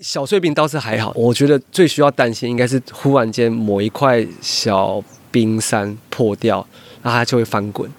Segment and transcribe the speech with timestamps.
[0.00, 6.64] 小碎冰倒是还好，我觉得最需要担心应该是忽然间某一块小冰山破掉，
[7.02, 7.90] 那它就会翻滚。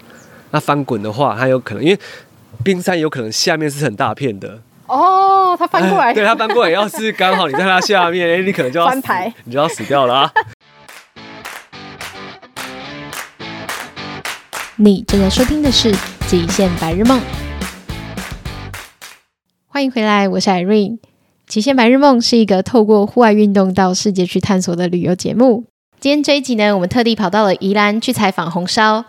[0.50, 2.00] 那翻滚的话，它有可能因为
[2.64, 4.62] 冰山有可能下面是很大片的。
[4.86, 10.32] 哦，它翻过来， 对，它翻过来，要是刚好你在它下面，哎，你可能就要翻牌，你就要死掉了啊！
[14.76, 15.92] 你正在收听的是
[16.26, 17.18] 《极限白日梦》，
[19.68, 20.98] 欢迎回来，我是 Irene。
[21.50, 25.64] 《极限白日梦》是一个透过户外运动到世界去探索的旅游节目。
[25.98, 29.04] 今天这一集呢，我们特地跑到了宜兰去采访红烧。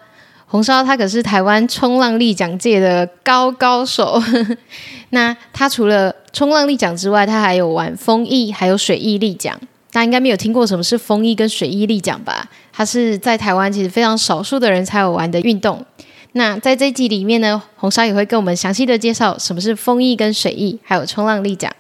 [0.48, 4.20] 红烧他可是台湾冲浪立奖界的高高手。
[5.12, 9.56] 那他除了冲浪立奖之外，他还有玩风翼，还有水翼立奖。
[9.92, 12.50] 大家应该没有听过什么是风翼跟水翼立奖吧？
[12.74, 15.86] 它是在台湾其实非常少数的人才有玩的运动。
[16.32, 21.72] 那在这一集里面呢，红烧也会跟我们详细的介绍什么是风翼跟水翼，还有冲浪立奖。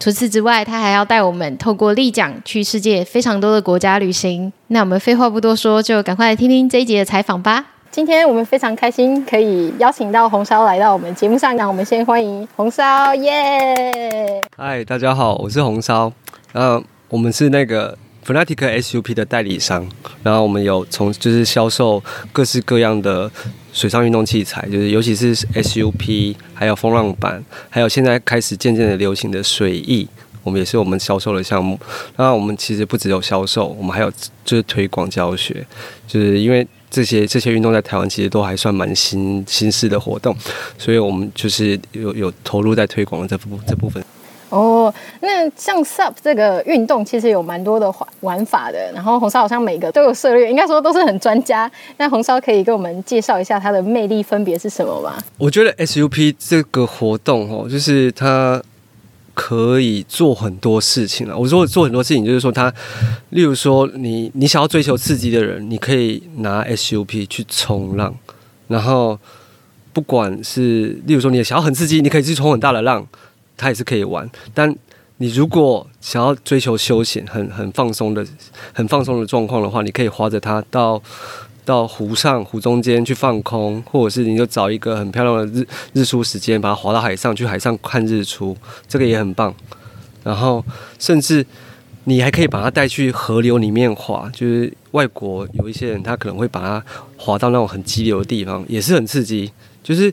[0.00, 4.50] 除此之外，他还要带我们透过立奖去世界非常多的国家旅行。
[4.68, 7.66] 那我们废话不多说，就赶快来听听这一集的采访吧。
[7.90, 11.54] 今天我们非常开心，可以邀请到红烧来到我们节目上。
[11.54, 14.42] 那我们先欢迎红烧，耶！
[14.56, 16.10] 嗨，大家好，我是红烧。
[16.52, 19.86] 然后我们是那个 Fnatic SUP 的代理商。
[20.22, 23.30] 然后我们有从就是销售各式各样的
[23.72, 30.08] 水上运动器材，就是尤其是 SUP，还有风浪板，还有现在开始渐渐的流行的水翼，
[30.42, 31.78] 我们也是我们销售的项目。
[32.16, 34.10] 那我们其实不只有销售，我们还有
[34.44, 35.66] 就是推广教学，
[36.06, 36.66] 就是因为。
[36.90, 40.36] 这些这些运动在台湾其实都还算蛮新新式的活动，
[40.76, 44.04] 所以我们就是有有投入在推广的这部这部分。
[44.50, 51.70] 哦，那像 SUP 这个运动其实有蛮多的玩玩法的，然后红烧好像每个都有涉猎，应该说都是很专家。
[51.96, 55.14] 那红烧可以给我们介绍一下它的魅力分别是什么吗？
[55.38, 58.62] 我觉得 SUP 这个活动哦，就是它。
[59.32, 61.38] 可以做很多事情了。
[61.38, 62.70] 我说做很多事情，就是说它，
[63.30, 68.14] 例如说你你想要追求刺激的人，你可以拿 SUP 去冲浪，
[68.68, 69.18] 然后
[69.94, 73.06] 不管是例如说你想要很刺激，你可以去冲很大的浪，
[73.60, 74.28] 它也是可以玩。
[74.54, 74.74] 但
[75.18, 78.26] 你如果想要追求休闲、很很放松的、
[78.72, 81.02] 很放松的状况的话，你可以划着它到。
[81.62, 88.56] 到湖上、湖中间去放空，或者是你就找一个很漂亮的日日出时间，把它划到海上去，海上看日出，
[88.88, 89.54] 这个也很棒。
[90.24, 90.64] 然后，
[90.98, 91.46] 甚至
[92.04, 96.82] 你还可以把它带去河流里面划，就是外国有一些人，他可能会把它
[97.16, 99.52] 划到那种很激流的地方，也是很刺激。
[99.84, 100.12] 就是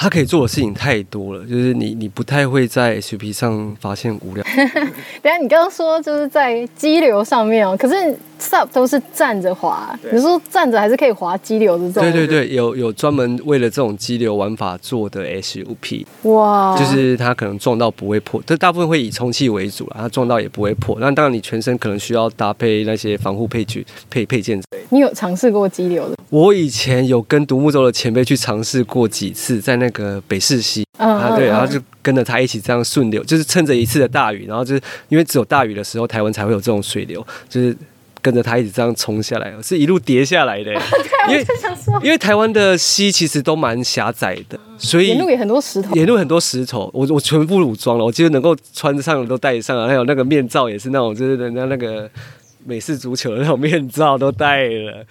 [0.00, 4.42] 他可以做的事情太多了，就是你你不太会在 SUP 上发现无聊。
[5.20, 8.16] 等下，你刚刚说就是在激流上面哦，可是。
[8.40, 12.02] SUP 都是站着滑，比如说站着还是可以滑激流的这种。
[12.02, 16.06] 对对对，有有专门为了这种激流玩法做的 SUP。
[16.22, 16.76] 哇！
[16.78, 20.96] 就是它可能撞到不会破，这大部分会以充气为主啦，它撞到也不会破。
[20.98, 24.60] 那当然你全身可能需要搭配那些防护配具配配件。
[24.88, 26.16] 你有尝试过激流的？
[26.30, 37.76] 我以前有跟独木舟的前辈去尝试过几次，在那个北势溪啊，对，然后就跟着他一起这样顺流，就是趁着一次的大雨，然后就是因为只有大雨的时候，台湾才会有这种水流，就是。
[38.22, 40.72] 跟着他一直这样冲下来，是一路跌下来的。
[41.28, 41.46] 因为
[42.02, 45.94] 因为台湾的溪其实都蛮狭窄的，所以沿路也很多石头。
[45.94, 52.10] 沿路很多石头，我我全副武装了，我记得能够穿上的都戴上了，还有那个面罩也是那种，就是人家那个
[52.64, 55.04] 美式足球的那种面罩都戴了，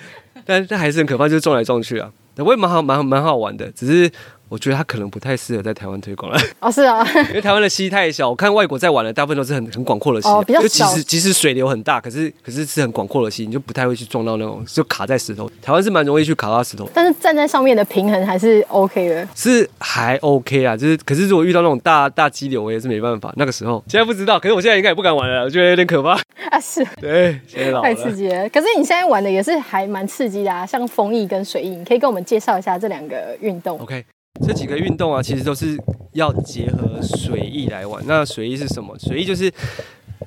[0.46, 2.12] 但但还是很可怕，就是撞来撞去啊。
[2.38, 4.12] 我也蛮好蛮蛮好玩的，只是。
[4.50, 6.40] 我觉得他可能不太适合在台湾推广了。
[6.60, 8.30] 哦，是啊， 因为台湾的溪太小。
[8.30, 10.68] 我看外国在玩的大部分都是很 很广阔的溪，哦，比较小。
[10.68, 15.50] 就其实即使水流很大，可是可是是很广阔的溪，你就不太会去撞到那种就卡在石头。
[15.62, 19.28] 台湾是蛮容易去卡到石头，但是站在上面的平衡还是 OK 的。
[19.36, 23.32] 是还 OK 啊，就是可是如果遇到那种大大激流，我也是没办法。
[23.38, 26.12] 那个时候现在不知道，可是我现在应该也不敢玩了，我觉得有点可怕
[26.50, 26.60] 啊。
[26.60, 28.50] 是，对，现在老了太刺激了。
[28.50, 33.80] 可是你现在玩的也是还蛮刺激的啊，像风翼跟水翼，你可以跟我们介绍一下这两个运动。
[33.80, 34.04] OK。
[34.46, 35.78] 这几个运动啊，其实都是
[36.14, 38.04] 要结合水翼来玩。
[38.08, 38.98] 那水翼是什么？
[38.98, 39.52] 水翼就是，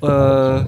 [0.01, 0.63] 呃，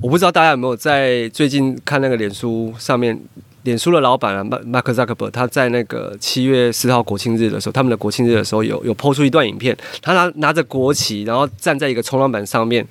[0.00, 3.18] 我不知道大家有没有在最近看那个脸书上面，
[3.64, 12.86] 脸书的老板啊，马克扎克伯，他在那个七月四号国庆日的时候，他们的国庆日的时候有有抛出一段影片，他拿拿着国旗，然后站在一个冲浪板上面，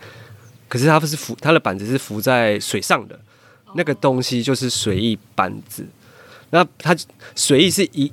[0.67, 3.17] 可是他不是浮，他的板子是浮在水上的，
[3.75, 5.85] 那个东西就是水翼板子。
[6.49, 6.95] 那他
[7.35, 8.11] 水翼是一。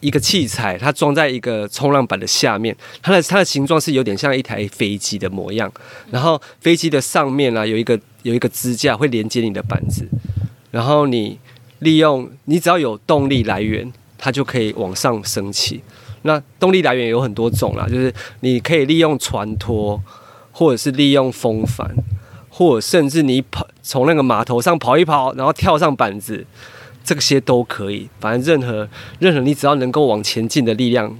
[0.00, 5.70] 一个器材，它装在一个冲浪板的下面，它的它的形状是有点像一台飞机的模样。
[6.10, 10.06] 然后飞机的上面呢、有一个有一个支架会连接你的板子，
[10.70, 11.38] 然后你
[11.80, 15.82] 利用你只要有动力来源，它就可以往上升起。
[16.22, 20.00] 那动力来源有很多种啦，就是你可以利用船拖，
[20.50, 21.88] 或者是利用风帆，
[22.50, 26.44] 或者甚至你跑从那个码头上跑一跑，然后跳上板子，
[27.08, 28.08] 这些都可以。
[28.20, 28.88] 反正任何
[29.18, 31.16] 任何你只要能够往前进的力量。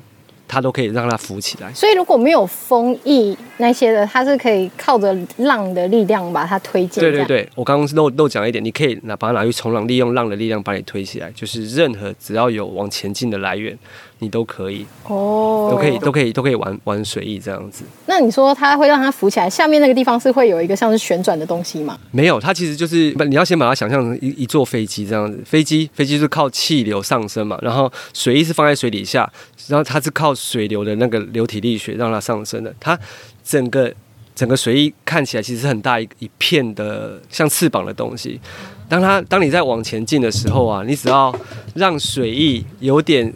[0.50, 7.02] 它都可以让它浮起来，所以如果没有风翼那些的，它是可以靠着浪的力量把它推进。
[7.02, 13.79] 对对对，我刚刚漏漏讲一点，你可以拿把它拿去冲浪，利用浪的力量把你推起来，就是任何只要有往前进的来源。
[14.20, 17.85] 你都可以哦，都可以，都可以，都可以玩玩水翼这样子。
[18.06, 21.97] 那你说它会让它浮起来，下面那个地方是会有一个像是旋转的东西吗？
[22.11, 25.41] 没有，它其实就是你要先把它想象成一一座飞机这样子。
[25.47, 29.31] 飞机飞机是靠气流上升嘛，然后水翼是放在水底下，
[29.69, 32.75] 然后它是靠水流的那个流体力学让它上升的。
[32.81, 32.99] 它
[33.44, 33.93] 整个
[34.35, 38.41] 整个水翼看起来其实是很大一一片的像翅膀的东西。
[38.88, 41.32] 当它当你在往前进的时候啊，你只要
[41.75, 43.32] 让水翼有点。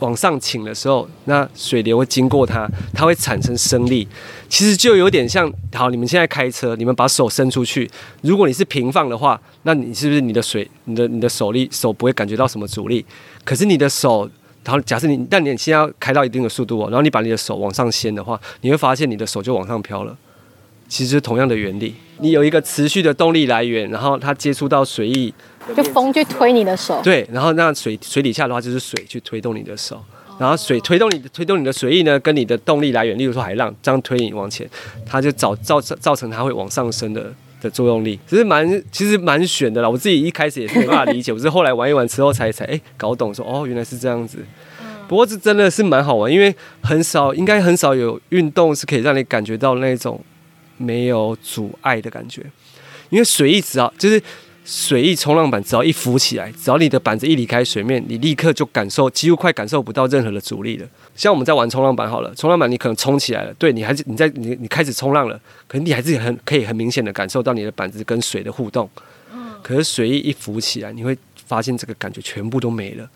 [0.00, 4.06] 往上倾的时候，那水流会经过它，它会产生升力。
[4.48, 7.90] 其实就有点像，好，你们现在开车，你们把手伸出去，
[8.22, 13.04] 如果你是平放的话，那你是不是你的水，你的你的手力手不会感觉到什么阻力？
[13.44, 14.28] 可是你的手，
[14.64, 20.16] 然后假设你，但你现在要开到一定的速度哦，然后你把你的手往上掀的话，你会发现你的手就往上飘了。
[20.88, 25.32] 其实同样的原理，你有一个持续的动力来源，然后它接触到水翼。
[25.76, 30.04] 就风去推你的手，对，然后那水水底下的话就是水去推动你的手，
[30.38, 34.68] 然后水推动你推动你的水翼呢，跟你的动力来源，例如说海浪这样推你往前，
[35.06, 39.88] 它就造造造成它会往上升的的作用力，其实蛮其实蛮悬的啦。
[39.88, 44.38] 我自己一开始也是没办法理解， 我是后来玩一玩之后才才哎搞懂说哦原来是这样子。
[45.08, 50.20] 不过这真的是蛮好玩，因为很少应该很少有运动是可以让你感觉到那种
[50.76, 52.42] 没有阻碍的感觉，
[53.10, 54.20] 因为水一直啊就是。
[54.64, 60.86] 水翼冲浪板只要一浮起来，只要你的板子一离开水面，你立刻就感受，几乎快感受不到任何的阻力了。
[61.16, 65.36] 像我们在玩冲浪板好了，冲浪板你可能冲起来了，对你还是你在你你开始冲浪了，
[65.66, 68.88] 可能你还是很可以很明显的感受到你的板子跟水的互动。
[69.62, 73.10] 可是水翼一浮起来，你会发现这个感觉全部都没了。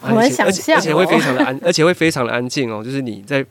[0.00, 2.82] 我们想象，而且会非常的安，而且会非常的安静哦。
[2.82, 3.46] 就是你在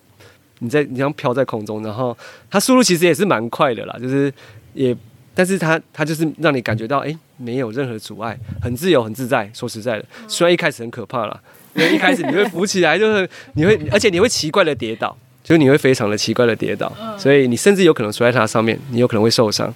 [0.59, 2.17] 你在你这样飘在空中，然后
[2.49, 4.33] 它速度其实也是蛮快的啦，就是
[4.73, 4.93] 也。
[5.41, 9.49] 但是它它就是让你感觉到哎、欸，没有任何阻碍，很自由很自在。
[9.55, 11.41] 说实在的，虽然一开始很可怕啦，
[11.73, 19.73] 因为一开始你会浮起来，就 是你会，而且你会奇怪的跌倒，就是你会非常的奇怪的跌倒，所以你甚至有可能摔在它上面，你有可能会受伤。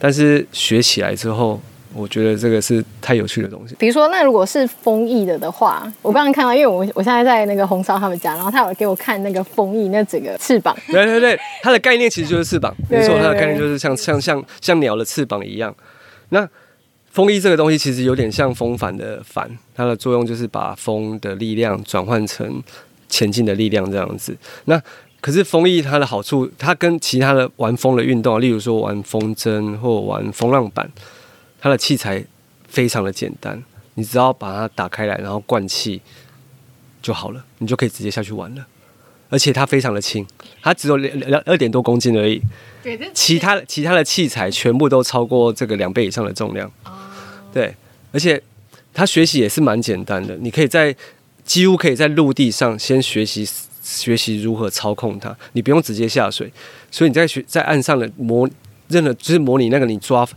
[0.00, 1.62] 但是学起来之后。
[1.94, 3.74] 我觉得这个是太有趣的东西。
[3.78, 10.76] 比如说，那如果是风翼的的话，我刚刚看到，因为我我现在在那个红烧他们家，然后他有给我看那个风翼那整个翅膀。
[10.90, 15.72] 对对对，它的概念其实就是翅膀，没错，它的概念就是像像像像鸟的翅膀一样。
[16.30, 16.48] 那
[17.10, 22.60] 风翼这个东西其实有点像风帆的帆，它的作用就是把风的力量转换成
[23.08, 24.36] 前进的力量这样子。
[24.64, 24.80] 那
[25.20, 30.90] 可是风翼它的好处，它跟其他的玩风的运动，例如说玩风筝或玩风浪板。
[31.64, 32.22] 它的器材
[32.68, 33.64] 非常的简单，
[33.94, 35.98] 你只要把它打开来，然后灌气
[37.00, 38.66] 就好了，你就可以直接下去玩了。
[39.30, 40.26] 而且它非常的轻，
[40.60, 42.38] 它只有两两二点多公斤而已。
[43.14, 46.70] 其他其他的器材全部都超过这个两倍以上的重量。
[47.50, 47.74] 对，
[48.12, 48.42] 而且
[48.92, 50.94] 它学习也是蛮简单的，你可以在
[51.46, 53.48] 几乎可以在陆地上先学习
[53.82, 56.52] 学习如何操控它，你不用直接下水，
[56.90, 58.46] 所以你在学在岸上的模
[58.88, 60.28] 任何就是模拟那个你抓。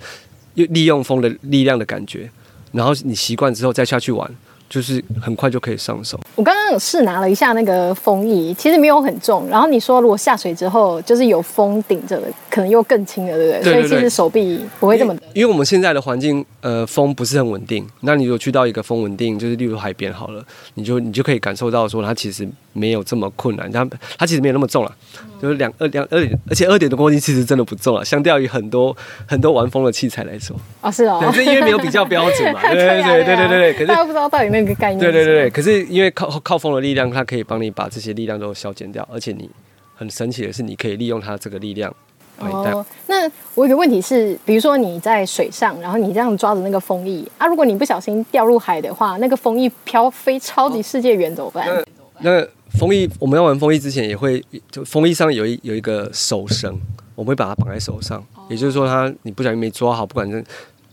[0.66, 2.30] 利用风的力量的感觉，
[2.72, 4.30] 然后你习惯之后再下去玩，
[4.70, 6.20] 就是很快就可以上手。
[6.36, 9.48] 我刚刚有试拿了一下那个风翼，其实没有很重。
[9.50, 13.64] 然后你说如果下水之后就是有风顶着的，可能又更轻了，对不对？
[13.64, 15.22] 对对对，所以其实手臂不会这么的。
[15.34, 17.88] 因为我们现在的环境，呃，风不是很稳定。
[18.02, 20.44] 那你如果去到一个风稳定，就是例如海边好了，
[20.76, 22.48] 你就你就可以感受到说它其实
[22.78, 23.86] 没有这么困难，它
[24.18, 24.96] 它其实没有那么重了，
[25.42, 30.56] 就是两二两二点，而且二点的公斤其实真的不重了，相较于很多很多玩风的器材来说。
[30.82, 33.74] 哦，是哦，对，是因为没有比较标准嘛， 对对对对对对对。
[33.74, 35.00] 可是大家不知道到底那个概念。
[35.00, 39.50] 对对对对，可是因为靠靠风的力量，它可以帮你把这些力量都消减掉，而且你
[39.96, 41.94] 很神奇的是，你可以利用它这个力量。
[42.40, 51.68] 哦，那我有个问题是，比如说你在水上，然后你这样抓着那个风翼啊，如果你不小心掉入海的话，那个风翼飘飞超级世界远怎么办？
[51.68, 51.84] 哦、
[52.20, 56.80] 那，那风翼我们要玩风翼之前，也会就风翼上有一有一个手绳，
[57.16, 60.44] 我们会把它绑在手上，哦、也就是说，它你不小心没抓好，不管是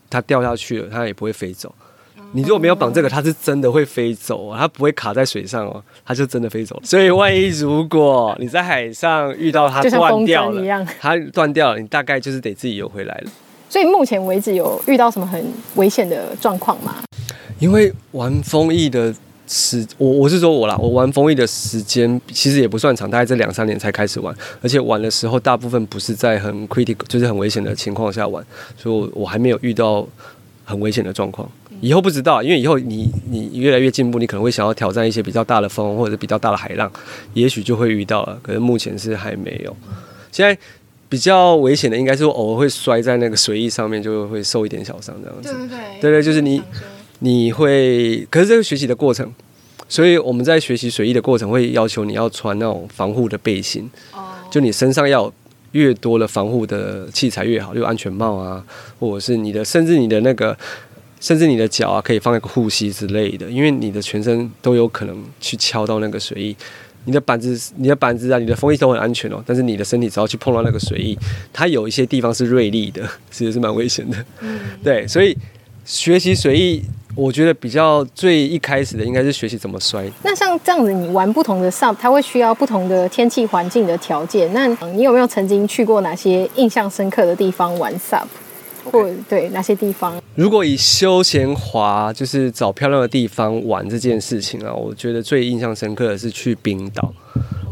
[0.09, 1.73] 它掉下去了，它也不会飞走。
[2.33, 6.83] 你如果没有绑这个，它是真的会飞走啊，它不会卡在水上哦，它就真的飞走了。
[6.85, 13.31] 所以万一如果你在海上遇到它断掉了，它断掉了，你大概就是得自己游回来了。
[13.69, 16.97] 所以目前为止有遇到什么很危险的状况吗？
[17.61, 19.14] 因为玩风翼的
[19.46, 28.44] 时，我我是说我啦，我玩风翼的时间其实也不算长，大概这两三年才开始玩，而且玩的时候大部分不是在很 critical，就是很危险的情况下玩，
[28.76, 30.06] 所以我我还没有遇到
[30.64, 31.48] 很危险的状况。
[31.80, 36.90] 以后不知道，因为以后你你越来越进步，你可能会想要挑战一些比较大的风或者比较大的海浪，
[37.34, 38.38] 也许就会遇到了。
[38.42, 39.76] 可是目前是还没有。
[40.32, 40.56] 现在
[41.08, 45.52] 比较危险的应该是偶尔会摔在那个水翼上面，就会受一点小伤这样子。
[45.52, 46.62] 对对对，对对，就是你
[47.21, 49.33] 你会，可是这个学习的过程，
[49.88, 53.90] 所以我们在学习水翼的过程会要求你要穿那种防护的背心，
[54.50, 55.33] 就你身上要
[55.73, 58.64] 越多的防护的器材越好，就安全帽啊，
[58.99, 60.56] 或者是你的甚至你的那个。
[61.21, 66.54] 甚至你的脚啊，可以放一个护膝之类的，因为你的全身都有可能去敲到那个水翼。
[67.06, 71.18] 你的板子、你的板子啊、你的风翼都很安全哦，但是你的身体只要去碰到那个水翼，
[71.50, 74.23] 它有一些地方是锐利的，其实是蛮危险的。
[74.42, 75.35] 嗯，对，所以
[75.87, 76.83] 学习水翼，
[77.16, 80.04] 我觉得比较最一开始的应该是学习怎么摔。
[80.23, 84.52] 那像这样子，你玩不同的 SUP，它会需要不同的天气环境的条件。
[84.52, 88.26] 那你有没有曾经去过哪些印象深刻的地方玩 SUP？
[88.85, 90.21] 或对哪些地方？
[90.35, 97.14] 如果以休闲滑，就是找漂亮的地方玩这件事情啊，我觉得最印象深刻的是去冰岛。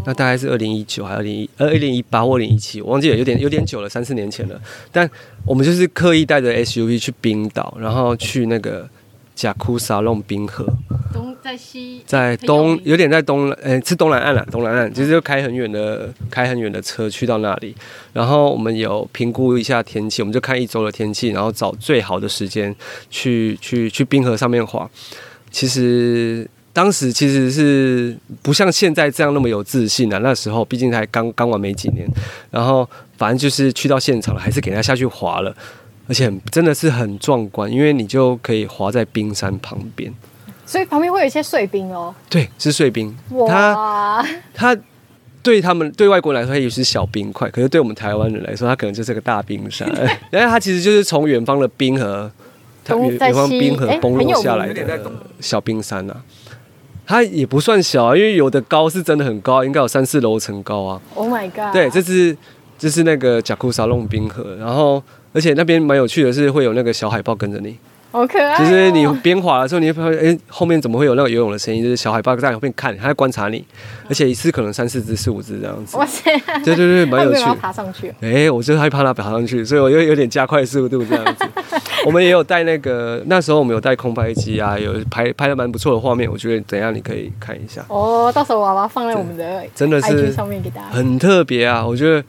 [0.06, 4.58] 那大概是二零一九还是二零一呃二零一八或二零一七，我忘记了，有点有点久了，三四年前了。
[4.90, 5.08] 但
[5.44, 8.88] 我们就是刻意带着 SUV 去冰岛，然后去那个
[9.42, 10.64] 贾库萨弄冰河。
[11.12, 17.74] 东在西，在东有点在东，呃、欸，是东南岸啊，东南岸，其实就开很远的，开很远的车去到那里，
[18.12, 22.72] 然后我们有评估一下天气，我们就看一周的天气，然后找最好的时间
[23.10, 24.88] 去去去冰河上面滑。
[25.50, 32.08] 其实当时其实是不像现在这样那么有自信啊，那时候毕竟才刚刚玩没几年，
[32.52, 35.52] 然后反正就是去到现场了，还是给他下去滑了，
[36.08, 40.12] 而且真的是很壮观，因为你就可以滑在冰山旁边。
[40.64, 42.14] 所以旁边会有一些碎冰哦。
[42.30, 43.14] 对，是碎冰。
[43.30, 44.24] 哇！
[44.54, 44.76] 它
[45.42, 49.86] 对他们对外国人来说，它也是小冰块，可是对我们台湾人来说，它可能就是个大冰山。
[50.30, 52.30] 然后它其实就是从远方的冰河，
[52.84, 55.00] 它远远方冰河崩落下来的
[55.40, 56.22] 小冰山啊。
[57.04, 61.00] 它也不算小啊，因为有的高是真的很高，应该有三四楼层高啊。
[61.14, 61.72] Oh my god！
[61.72, 62.34] 对，这是
[62.78, 67.76] 这是那个贾库萨隆冰河，然后而且那边蛮有趣的是，会有那个小海豹跟着你。
[68.10, 68.58] 好可爱、哦！
[68.58, 71.82] 就是你边滑的时候，你会发现，哎、欸，后面怎么会有那个游泳的声音？
[71.82, 73.64] 就是小海豹在后面看，它在观察你，
[74.06, 75.96] 而且一次可能三四只、四五只这样子。
[75.96, 76.30] 哇塞！
[76.62, 77.40] 对对对，蛮有趣。
[77.40, 78.08] 要爬上去？
[78.20, 81.46] 哎、欸，我就害怕它爬上去，所以我又有点加快速度这样子。
[82.04, 86.30] 我们也有带那个，那时候我们有带空拍机啊，有拍拍的蛮不错的画面。
[86.30, 87.82] 我觉得等一下你可以看一下。
[87.88, 90.88] 哦，到时候我要把它放在我们的真的是上面给大家。
[90.90, 92.22] 很特别啊，我觉得。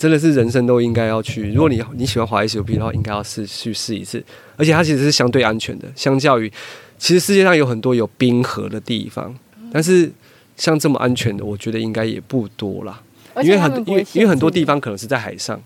[0.00, 1.52] 真的是人生都应该要去。
[1.52, 4.24] 如果你你喜欢滑 SUP 的话，应该要试去试一次。
[4.56, 6.50] 而且它其实是相对安全的，相较于
[6.96, 9.36] 其实世界上有很多有冰河的地方，
[9.70, 10.10] 但是
[10.56, 13.02] 像这么安全的，我觉得应该也不多啦。
[13.42, 15.60] 因为很因为因为很多地方可能是在海上，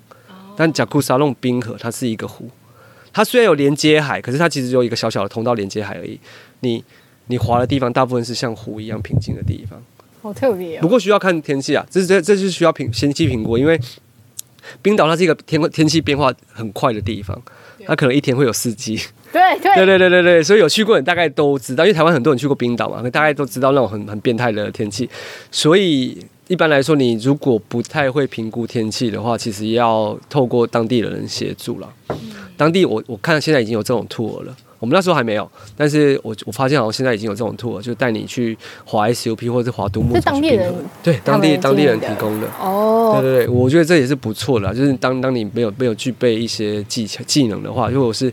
[0.56, 2.50] 但贾库萨隆冰河它是一个湖，
[3.12, 6.18] 它虽然有连接海，可是它其实只有一个小小的通道连接海而已。
[6.58, 6.82] 你
[7.26, 9.80] 你滑的地方大部分是像湖一样平静的地方，
[10.22, 10.80] 好特别。
[10.80, 13.80] 不过需要看天气啊，这这这是需要评先期评估，因为。
[14.83, 17.40] 冰岛它是一个天天气变化很快的地方，
[17.87, 19.00] 它可能一天会有四季。
[19.35, 25.11] 对对对对对对对，所以有去过人大概都知道，因为台湾很多人去过冰岛嘛，大概都知道那种很很变态的天气。
[25.50, 31.92] 所以一般来说，你如果不太会评估天气的话，其实要透过当地的人协助了。
[32.56, 34.56] 当地我我看现在已经有这种 tour 了。
[34.84, 40.16] 我们那时候还没有，但是我我发现好像现在已经有这种 tour，就带你去滑 SUP 或者是滑独木舟。
[40.16, 48.30] 是当地人对当地当地人提供的哦，对对对，我觉得这也是不错的，就是当当你没有没有具备一些技巧技能的话，如果是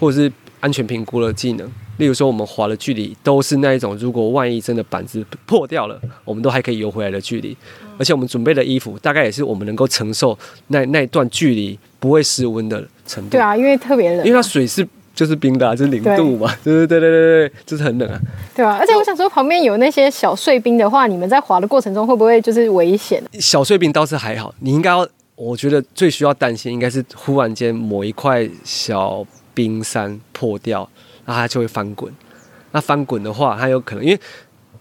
[0.00, 7.54] 或者是安全评估的技能，例如说我们滑的距离都是那一种，如果万一真的板子破掉了，我们都还可以游回来的距离，
[7.98, 13.32] 而且我们准备的衣服大概也是我们能够承受那那一段距离不会失温的程度。
[13.32, 14.88] 对啊，因为特别冷，因为它水是。
[15.14, 18.20] 就是冰的、啊，就是零度嘛， 对对对对对对，就是很冷啊。
[18.54, 23.22] 对啊，而且我想说，旁边有那些小碎冰的话，你们在滑的过程中会不会就是危险？
[23.38, 30.88] 小碎冰倒是还好，你应该要，我觉得最需要担心应该是忽然间某一块小冰山破掉，
[31.26, 32.12] 那它就会翻滚。
[32.72, 34.18] 那翻滚的话，它有可能因为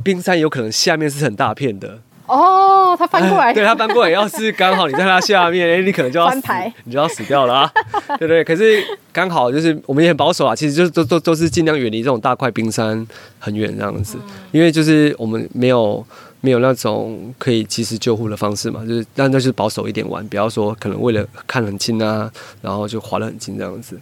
[0.04, 2.00] 冰山有可能下面是很大片的。
[2.32, 7.72] 哦，他翻过来， 对他翻过来，要是刚好你在他下面， 哎，你可能就要翻牌，你就要死掉了啊，
[8.18, 8.42] 对不对？
[8.44, 13.06] 可是刚好就是我们也很保守啊，其实就是都都都是尽量远离这种大块冰山
[13.38, 14.18] 很远这样子，
[14.52, 16.06] 因为就是我们没有
[16.40, 24.00] 没有那种可以及时救护的方式嘛，就是那那就是保守一点玩，不要说可能为了看很近啊，然后就滑得很近这样子。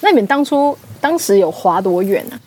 [0.00, 2.38] 那你们当初当时有滑多远呢？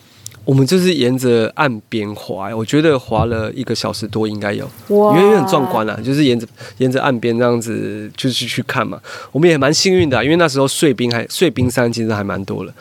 [0.50, 6.44] 我们就是沿着岸边滑，我觉得滑了一个小时多应该有，因为很壮观啊，就是沿着
[6.78, 9.00] 沿着岸边这样子就是去看嘛。
[9.30, 12.74] 我们也蛮幸运的啊，因为那时候碎冰还碎冰山其实还蛮多的，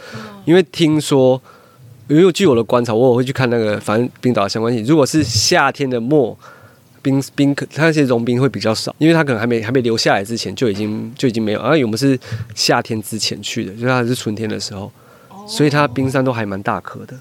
[0.46, 1.40] 因为听说，
[2.08, 6.36] 因为据我的观察，我我会去看那个反正冰岛的相关性，如果是夏天的末。
[7.02, 11.60] 冰冰可，它那些融冰会比较少，因为它可能还没还没流下来之前就已经就已经没有。
[11.62, 12.20] 而、啊、我们是
[12.54, 14.92] 夏天之前去的，就是它是春天的时候，
[15.48, 17.16] 所以它冰山都还蛮大颗的。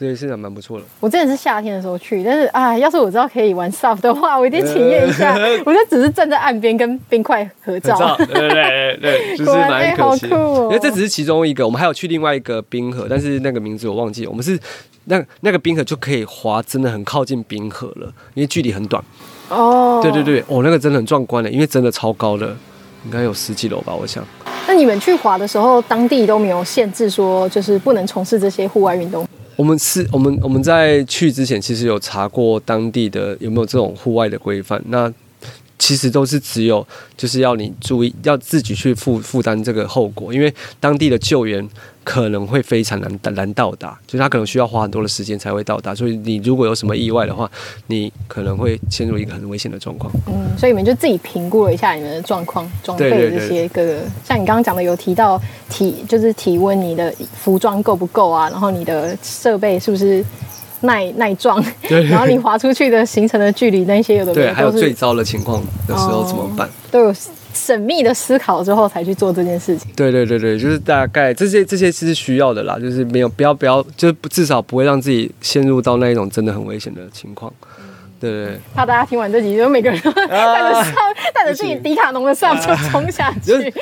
[0.00, 0.84] 所以是还蛮不错的。
[0.98, 5.38] 我真的是夏天的时候去，但是啊，要是我知道可以玩 SUP 的话，我一定体验一下。
[5.66, 8.16] 我就只是站在岸边跟冰块合照。
[8.16, 10.26] 对对对对， 就是蛮可惜。
[10.26, 14.30] 因为这只是其中一个，我们还有去另外一个冰河，但是那个名字我忘记了。
[14.30, 14.58] 我们是
[15.04, 19.04] 那那个冰河就可以滑，真的很靠近冰河了，因为距离很短。
[19.50, 22.56] 哦，对对对，哦，那个真的很壮观的，因为真的超高的，
[23.04, 24.24] 应该有十几楼吧，我想。
[24.66, 29.28] 那你们去滑的时候，当地都没有限制说，就是不能从事这些户外运动？
[29.60, 35.12] 我们是，我们我们在去之前其实有查过当地的有没有这种户外的规范，那
[35.80, 41.68] 其实都是只有就是要你注意，要自己去负负担这个后果，因为当地的救援。
[42.02, 47.48] 可能会非常难难到达，就是他可能需要花很多的时间才会到达，所以你如果有什么意外的话，
[47.88, 50.10] 你可能会陷入一个很危险的状况。
[50.26, 58.48] 嗯，所以你们就自己评估了一下你们的状况、装备这些个，像你刚刚讲的有提到体，就是体温，你的服装够不够啊？
[58.48, 60.24] 然后你的设备是不是
[60.80, 61.64] 耐耐撞？
[61.88, 62.04] 对。
[62.10, 66.66] 然后你滑出去的行程的距离那些有的，对，还有最糟的情况的时候怎么办？
[66.66, 67.14] 哦、都有。
[67.52, 69.90] 缜密的思考之后才去做这件事情。
[69.96, 77.52] 对对对对，就是大概这些这些是需要的啦，就是没有不要不要，就至少不会让自己陷入到那一种真的很危险的情况。
[78.20, 80.94] 对，怕大家听完这集，就每个人都 带着上
[81.34, 83.72] 带着自己迪卡侬的上就冲下去。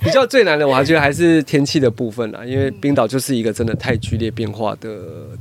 [0.00, 4.88] 比较最难的，我还觉得还是天气的部分啦，因为冰岛就是一个真的太剧烈变化的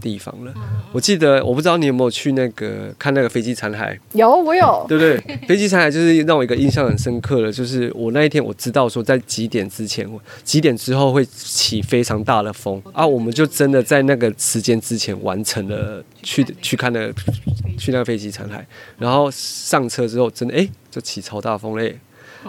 [0.02, 0.54] 地方了。
[0.92, 3.96] 我记得，我不知道你有没有去那个看那个飞机残骸？
[4.14, 4.86] 有，我有。
[4.88, 5.38] 对不对？
[5.48, 10.10] 飞机残骸就是让我一个印象很深刻的，就是我那一天我知道说在几点之前，
[10.44, 17.14] 几点之后会起非常大的风啊，我们就真的在那个时间之前完成了去去看那个
[17.78, 18.60] 去那个飞机残骸，
[18.98, 21.98] 然后上车之后真的哎就起超大风嘞。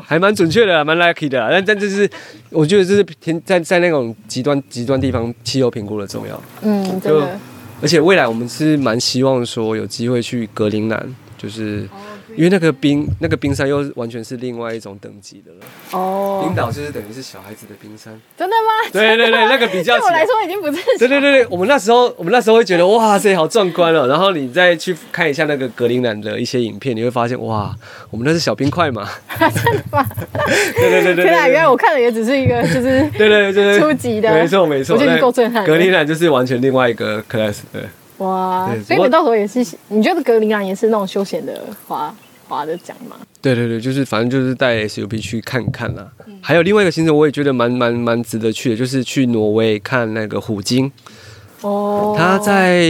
[0.03, 2.09] 还蛮准确的，蛮 lucky 的，但但这是，
[2.51, 6.43] 我觉得这是天在在那种极端极端地方气候评估的重要。
[6.63, 7.39] 嗯，真的。
[7.81, 11.89] 而且未来我们是蛮希望说有机会去格陵兰，就是。
[12.39, 15.67] 因为那个冰，那个冰山又完全是另外一种等级的了。
[15.91, 18.17] 哦，冰岛就是等于是小孩子的冰山。
[18.37, 18.89] 真的吗？
[18.93, 19.99] 对对对，那个比较。
[19.99, 20.81] 对我来说已经不是。
[21.01, 24.07] 对对对对，我们那时候，我们那时候会觉得哇塞，好壮观哦。
[24.07, 27.75] 然后你再去看一下那个格陵兰的一些影片，你会发现哇，
[28.09, 29.09] 我们那是小冰块嘛。
[29.37, 30.07] 真的吗？
[30.77, 31.25] 对对对对。
[31.25, 34.33] 天啊，原来我看的也只是一个，就是对对对，初级的。
[34.33, 35.67] 没错没错，我觉得够震撼。
[35.67, 37.63] 格陵兰就是完全另外一个 class。
[37.73, 37.83] 对。
[38.19, 42.15] 哇，所以你到时候也是，你觉得格陵兰也是那种休闲的滑？
[42.49, 43.17] 滑的讲嘛？
[43.43, 46.11] 对对对，就是反正就是带 SUP 去看看啦。
[46.27, 50.91] 嗯、还有另外一个行程，我也觉得蛮蛮蛮值得去的，就是去挪威看那个虎鲸。
[51.61, 52.89] 哦，它在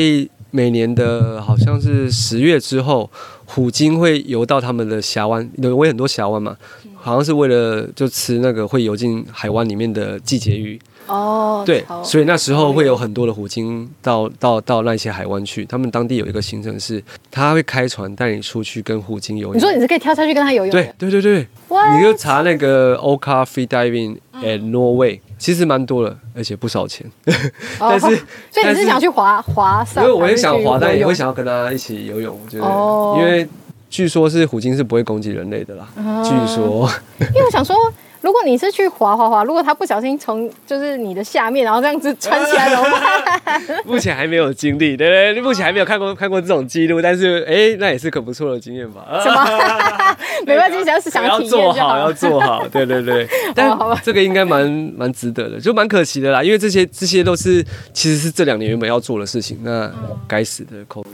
[0.50, 3.10] 每年的好像是十月之后，
[3.44, 6.56] 虎鲸会游到他们的峡湾，挪威很多峡湾嘛，
[6.94, 10.80] 好像是为了就吃那个会游进海湾里面的季节鱼。
[11.08, 15.64] 哦，对，所以那时候会有很多的虎鲸到到到那些海湾去。
[15.64, 19.56] 他们当地有一个行程是，他会开船带你出去跟虎鲸游泳。
[19.56, 20.70] 你说你是可以跳下去跟他游泳？
[20.70, 21.96] 对对对对，What?
[21.96, 27.10] 你就查那个 Orca Free Diving at Norway，其实蛮多的，而且不少钱。
[27.80, 28.06] 但是，
[28.52, 29.84] 所以你是想去滑滑？
[29.96, 32.38] 因为我也想滑，但也会想要跟他一起游泳。
[32.44, 33.48] 我觉得，因为
[33.88, 35.88] 据说是虎鲸是不会攻击人类的啦。
[36.22, 36.90] 据说，
[37.20, 37.74] 因为我想说。
[38.20, 43.00] 如果你是去滑滑滑，如果他不小心从就是你的下面，然后这样子穿起来的话，
[43.86, 49.04] 目前还没有经历，对对，对，目前还没有看过看过这种记录，但是哎、欸，那也是可不错的经验吧？
[49.22, 50.16] 什么？
[50.46, 53.28] 没关系，只要是想要做好，要做好，对对对。
[53.54, 59.90] 但这个应该蛮蛮值得的，就蛮可惜的啦，因为这些这些都是其实是这两年原本要做的事情，那
[60.26, 61.06] 该死的 COVID。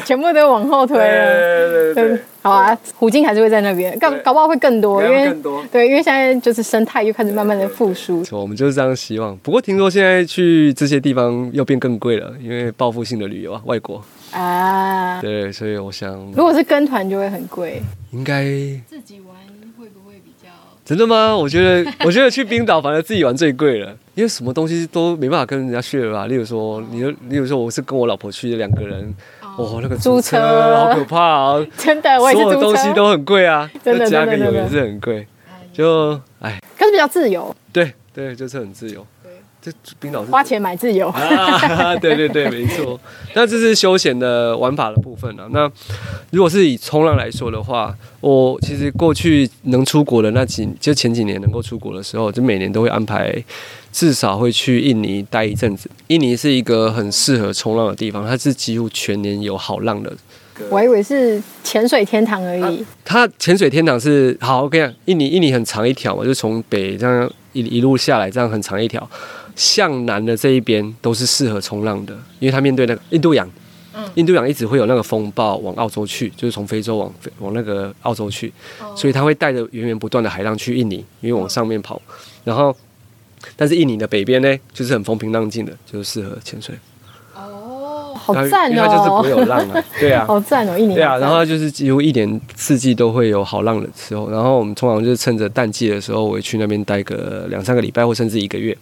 [0.04, 5.34] 全部都往后推了，对，对，对，对，好啊，虎鲸还是会在那边，搞搞不好会更多，因为
[5.70, 8.24] 对，因为现在就是生态又开始慢慢的复苏。
[8.32, 9.36] 我们就是这样希望。
[9.38, 14.02] 不过听说现在去这些地方又变更贵了，因为报复性的旅游啊，外国
[14.32, 18.44] 啊，对，所以我想，如果是跟团就会很贵，应该
[18.86, 19.34] 自己玩
[19.78, 20.48] 会不会比较？
[20.84, 21.36] 真的吗？
[21.36, 26.26] 我觉得，我觉得去冰岛反而自己玩最贵了，因为什么东西都没办法跟人家 share 吧。
[26.26, 29.14] 例如说，你，例如说，我是跟我老婆去的两个人。
[29.56, 30.38] 哦，那个租车
[30.74, 31.66] 好可怕啊！
[31.78, 32.60] 真的，我也是租车。
[32.60, 35.26] 所有东西都很贵啊，真的，加个油也是很贵。
[35.72, 37.54] 就哎，可是比较自由。
[37.72, 39.06] 对对，就是很自由。
[39.64, 41.08] 这冰岛是花钱买自由。
[41.08, 43.00] 啊， 对对对，没错。
[43.34, 45.48] 那这是休闲的玩法的部分啊。
[45.52, 45.70] 那
[46.30, 53.34] 如果是以冲浪来说的话，我其实过去能出国的那几，就前几年能够出国的时候，就每年都会安排
[53.90, 55.88] 至少会去印尼待一阵子。
[56.08, 60.12] 印尼是一个很适合冲浪的地方，它是几乎全年有好浪的。
[60.70, 62.84] 我以为是潜水天堂而已。
[63.04, 69.08] 它潜水天堂是好，我跟你讲，印尼印尼很长一条嘛，就从北这样一一路下来，这样很长一条。
[69.56, 73.48] 向南的这一边都是适合冲浪的，因为它面对那个印度洋，
[74.14, 78.52] 印度洋一直会有那个风暴往澳洲去，就是从非洲往往那个澳洲去，
[78.96, 82.00] 所以它会带着源源不断的海浪去印尼，因为往上面跑。
[82.42, 82.74] 然后，
[83.56, 86.74] 但是印尼的北边呢，就是很风平浪静的，就是适合潜水。
[87.36, 88.74] 哦，好赞哦！
[88.74, 90.94] 因为它就是不会有浪啊， 对啊，好赞哦，印尼。
[90.94, 98.76] 对啊，然后就是几乎一年四季都会有好浪的时候，然后我们通常就是趁着淡季的时候，我会去那边待个两三个礼拜，或甚至一个月。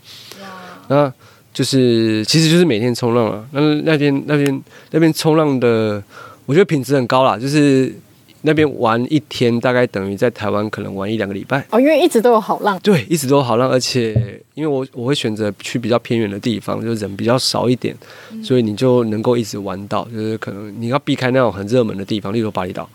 [0.92, 1.12] 那
[1.55, 3.44] 就是，其实就是每天冲浪啊。
[3.52, 6.02] 那那边那边那边冲浪的，
[6.46, 7.37] 我觉得品质很高啦。
[7.38, 7.94] 就是
[8.42, 11.64] 那边玩一天，大概等于在台湾可能玩一两个礼拜。
[11.70, 12.78] 哦，因为一直都有好浪。
[12.83, 17.94] 对，一直都有好浪，而且因为我我会选择去比较偏远的地方，就是人比较少一点，
[18.42, 20.07] 所以你就能够一直玩到。
[20.12, 22.88] 就是可能你要避开那种很热门的地方，例如巴厘岛。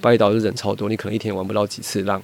[0.00, 2.20] 巴厘岛就人超多，你可能一天玩不到几次浪。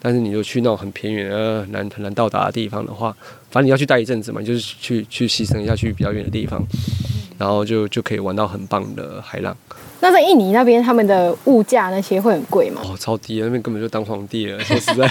[0.00, 3.16] 但是你就去那种很偏远、呃难很难到达的地方的话，
[3.56, 6.62] 反正你要去待一阵子嘛，你就是去去牺牲一下去比较远的地方，
[7.38, 9.56] 然后就就可以玩到很棒的海浪。
[10.00, 12.82] 那在印尼那边，他们的物价那些会很贵吗？
[12.84, 14.60] 哦，超低，那边根本就当皇帝了。
[14.60, 15.10] 说实在，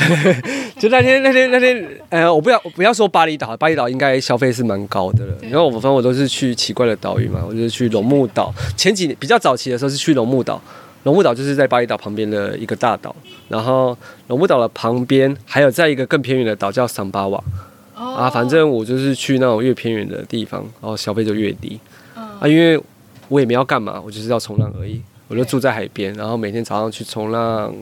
[0.80, 5.34] 就那天那天那天，呃，我不要我不要说巴厘岛，巴厘岛应该消费是蛮高的了。
[5.42, 8.50] 然后我反正我都是去奇怪的岛屿嘛，我就是去龙目岛。
[8.78, 10.58] 前几年比较早期的时候是去龙目岛。
[11.02, 13.14] 龙目岛就是在巴厘岛旁边的一个大岛，
[13.46, 13.94] 然后
[14.28, 17.44] 龙目岛的旁边还有在一个更偏远的岛叫桑巴瓦
[17.96, 18.18] ，oh.
[18.18, 21.78] 啊，反正我就是去那种越偏远的地方，然后消费就越低
[22.16, 22.24] ，oh.
[22.40, 22.80] 啊，因为
[23.28, 27.72] 我也没要干嘛，我就是要冲浪而已，我就住在海边，然后每天早上去冲浪，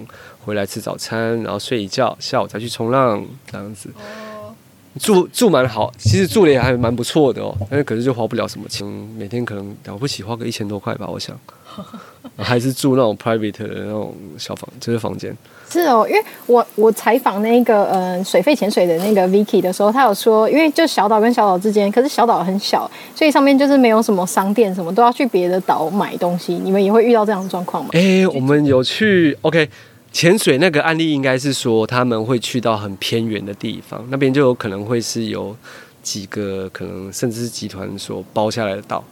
[0.44, 4.52] 回来吃早餐，然后睡一觉，下午再去冲浪，这样子，oh.
[5.00, 11.38] 住住蛮好，其实住的也还蛮不错的哦，但是可是就花不了什么钱，每天可能了不起花个一千多块吧，我想。
[12.36, 15.34] 还是住那种 private 的那种小房，就是房间。
[15.72, 26.60] 是哦，因为我我采访那个呃水肺潜水的那个 Vicky 的时候，他有说，因为就小岛跟小岛之间，可是小岛很小，所以上面就是没有什么商店，什么都要去别的岛买东西。
[26.62, 27.90] 你们也会遇到这样的状况吗？
[27.94, 29.66] 哎、我们有去 OK
[30.12, 35.56] 潜水那个案例，应该是说他们会去到很偏远的地方，那边就有可能会是有
[36.02, 39.02] 几个可能甚至是集团所包下来的岛。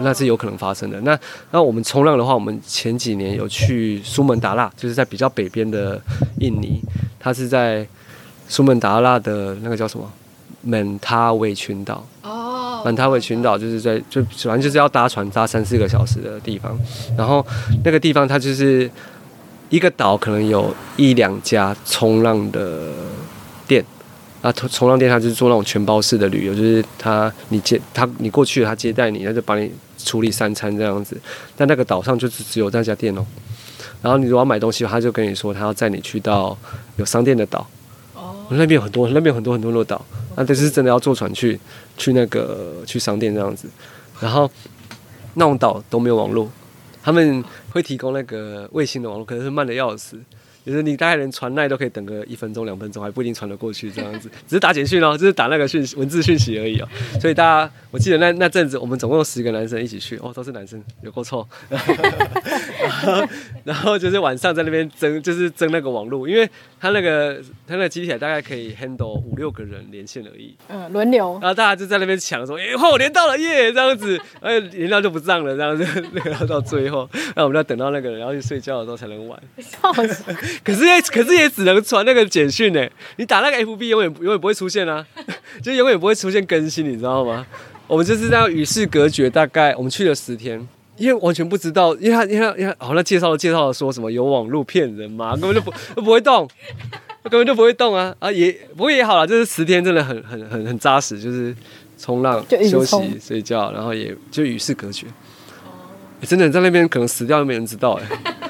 [0.00, 1.00] 那是有可能发生的。
[1.02, 1.18] 那
[1.50, 6.00] 那我们冲浪的话，我们前几年有去苏门答腊，就是在比较北边的
[6.40, 6.82] 印尼，
[7.20, 7.86] 它是在
[8.48, 10.10] 苏门答腊的那个叫什么
[10.62, 12.06] 满塔韦群岛。
[12.22, 12.82] 哦。
[12.84, 16.76] 满塔韦群岛就是在就反正就是要搭船搭三四个小时的地方。
[17.16, 17.44] 然后
[17.84, 18.90] 那个地方它就是
[19.68, 22.90] 一个岛，可能有一两家冲浪的
[23.68, 23.84] 店。
[24.42, 31.16] 啊，冲浪店他就是做那种全包式的旅游，就是他你接他你过去了，他接待你，他就帮你处理三餐这样子。
[31.56, 33.24] 但那个岛上就只只有那家店哦。
[34.02, 36.58] 然后你如果要买东西，他就跟你说他要载你去到
[36.96, 37.64] 有商店的岛。
[38.14, 38.44] 哦。
[38.50, 40.04] 那边有很多，那边有很多很多的岛。
[40.34, 41.58] 那这是真的要坐船去
[41.96, 43.68] 去那个去商店这样子。
[44.18, 44.50] 然后
[45.34, 46.50] 那种岛都没有网络，
[47.00, 50.18] 他们会提供那个卫星的网络，可能是慢的要死。
[50.64, 56.88] 就是你大概连传赖都可以等个一分钟两分钟，还不一定传得过去这样子，只是打简讯哦，就是打那个讯文字讯息而已哦。
[57.20, 61.46] 所以大家，我记得那那阵子我们总共有十个男生一起去，哦，都是男生，有够臭。
[61.68, 63.28] 然后，
[63.64, 66.48] 然后就是晚上在那边争，就是争那个网络，因为
[66.80, 70.54] 他那个他那个机体大概可以 handle 五六个人连线而已。
[70.68, 71.38] 嗯，轮流。
[71.40, 79.40] 然后大家就在那边抢说，哎、欸，我连到了耶，这样子，哎，连到就不上了，这样子， 那个要到最后，那我们要等到那个人要去睡觉的时候才能玩。
[79.58, 80.24] 笑死。
[80.64, 85.04] 可是也可是也只能传那个简讯呢，你打那个 FB 永远永远不会出现啊，
[85.62, 87.46] 就永远不会出现更新，你知道吗？
[87.86, 96.48] 我们就是这样与世隔绝，大概我们去了十天，因为完全不知道，因为他因为他因为好像介绍了介绍了说什么有网络骗人嘛，根本就不不会动，
[97.24, 98.14] 根本就不会动啊。
[98.18, 101.54] 啊也不过也好了，就是十天真的很很很很扎实，就是
[101.98, 105.06] 冲浪休息睡觉，然后也就与世隔绝，
[106.20, 108.41] 欸、真的在那边可能死掉都没人知道哎。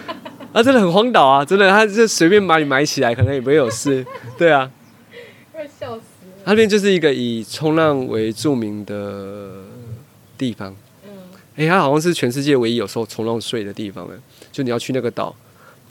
[0.52, 1.44] 啊，真的很荒岛啊！
[1.44, 4.04] 真的，他就随便把你埋起来，可能也不会有事。
[4.36, 4.70] 对啊，
[5.50, 6.32] 快笑死了。
[6.44, 9.50] 那边就是一个以冲浪为著名的
[10.36, 10.74] 地方。
[11.04, 11.10] 嗯。
[11.56, 14.16] 哎、欸，它好像是全世界唯一有收冲浪税的地方哎。
[14.50, 15.34] 就你要去那个岛，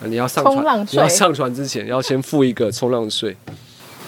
[0.04, 3.36] 你要上船，你要上船之前要先付一个冲浪税。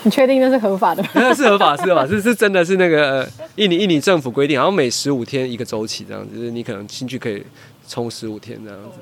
[0.03, 1.09] 你确定那是合法的吗？
[1.15, 7.41] 那是合法，是合法， 是是真的是那个、呃、印尼印尼政府规定，好像每十五天一个周期这样子，就是你可能进去可以
[7.87, 8.99] 冲十五天这样子。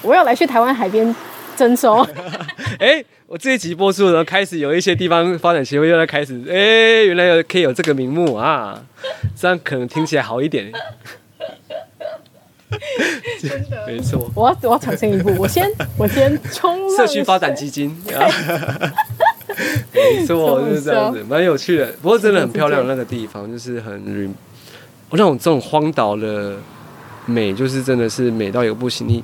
[0.00, 1.14] 我要来去台湾海边
[1.56, 2.00] 征收。
[2.78, 8.82] 哎、欸，我这一集播出的时候，开始有一些地方发展协会又在开始，哎、欸，原来有可以有这个名目啊，
[9.36, 10.72] 这样可能听起来好一点。
[13.40, 14.30] 真的，没错。
[14.34, 17.94] 我要我要抢先一步，我先我先冲社区发展基金。
[19.92, 21.92] 没错，就是这样子，蛮有趣的。
[22.00, 24.34] 不过真的很漂亮，那个地方就是很，
[25.10, 26.56] 我那种这种荒岛的
[27.26, 29.06] 美，就是真的是美到一个不行。
[29.06, 29.22] 你，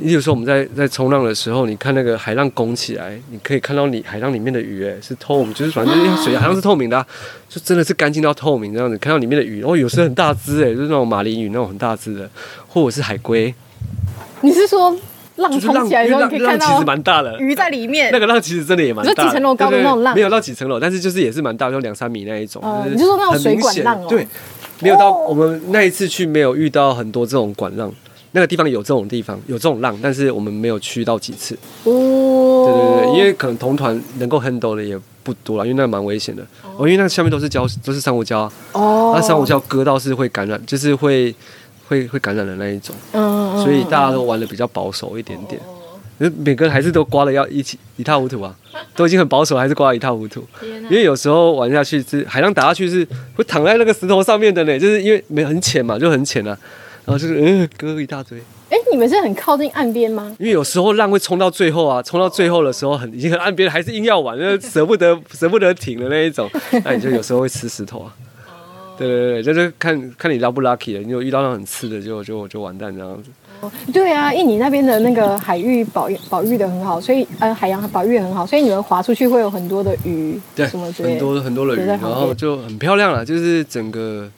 [0.00, 7.06] 你比如说我们在在冲浪的时候，你看那个海浪拱起来，你可以看到你海浪里面的鱼，哎，是透明，就是反正水好像是透明的，啊，
[7.48, 8.98] 就真的是干净到透明这样子。
[8.98, 12.28] 看到里面的鱼，哦，有时候很大只，哎，就是那种马林鱼那种很大只的，
[12.66, 13.54] 或者是海龟。
[14.40, 14.96] 你是说？
[15.36, 18.10] 浪冲起来的时候，你可以看到其实蛮大的鱼在里面。
[18.12, 22.62] 那个浪其实真的也蛮大几层楼高的那种浪，没有到几层楼，但是就是也是蛮大，就两三米那一种。
[22.90, 24.06] 你就说那种水管浪哦？
[24.06, 24.26] 对，
[24.80, 27.90] 没有到我们那一次去没有遇到很多这种管浪，
[28.32, 31.54] 那个地方有这种地方有这种浪，但是我们没有去到几次。
[31.84, 36.42] 哦，对对对，因为可能同团能够 handle 的也不多了，因为那蛮危险的。
[36.76, 38.50] 哦，因为那下面都是礁，都是珊瑚礁。
[38.72, 41.34] 哦，那珊瑚礁割到是会感染，就是会
[41.88, 42.94] 会会感染的那一种。
[43.12, 45.60] 嗯，所以大家都玩的比较保守一点点。
[46.36, 48.54] 每个人还是都刮的要一起一塌糊涂啊，
[48.94, 50.44] 都已经很保守，还是刮的一塌糊涂。
[50.62, 56.54] 因为有时候玩下去是海浪打下去是会躺在那个石头上面的呢，就是因为没很浅嘛，就很浅啊，
[57.04, 58.38] 然后就是嗯割一大堆。
[58.70, 60.34] 哎，你们是很靠近岸边吗？
[60.38, 66.48] 因为有时候浪会冲到最后啊，冲到最后的时候很已经很岸边，还是硬要玩，就舍不得 舍不得停的那一种，
[66.84, 68.14] 那你就有时候会吃石头啊。
[68.96, 73.30] 对对对，就是看看你 lucky 不 lucky 了，你有遇到那种很刺的就就就完蛋这样子。
[73.92, 83.24] 对啊，印尼那边的那个海域保保育的很好，所以呃海洋保育很好，所以你们划出去会有很多的鱼，对，什么很多很多的鱼，然后就很漂亮了。
[83.24, 84.30] 就是整个，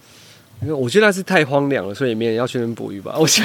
[0.62, 3.14] 因为我觉得那是太荒凉了，所以没人要去那边捕鱼吧？
[3.18, 3.44] 我想，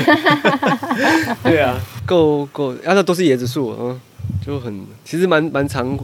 [1.43, 1.75] 对啊，
[2.05, 3.99] 够够，啊，那都是椰子树，嗯。
[4.45, 5.97] 就很，其实蛮蛮常，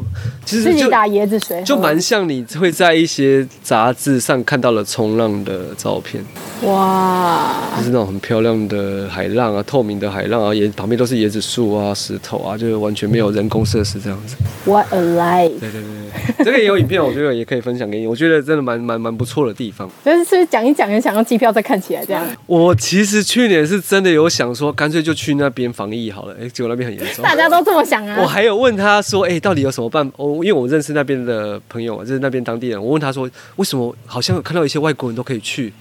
[0.46, 6.24] 其实就打椰子水，就蛮像你会在一些杂志上看到了冲浪的照片。
[6.64, 14.36] 哇，就是那种很漂亮的海浪啊，透明的海浪啊，椰旁边都是椰子树啊、石头啊，就是完全没有人工设施这样子。
[14.66, 15.60] What a life！
[15.60, 18.08] 对对对， 这个也有影片，我觉得也可以分享给你。
[18.08, 19.90] 我觉得真的蛮蛮蛮不错的地方。
[20.04, 22.26] 但是是不是讲一讲，也想要机票再看起来这样？
[22.46, 26.36] 我其实去年是真的有想说，干脆就去那边防疫好了。
[26.42, 27.24] 哎，结果那边很严重。
[27.24, 28.13] 大家都这么想啊。
[28.28, 30.14] 还有问他说：“哎、欸，到底有什么办法？
[30.18, 32.82] 哦，因为我认识那边的朋友，就是那边当地人。
[32.82, 35.74] 我问他说，为什么好像看到一些外国人都可以去？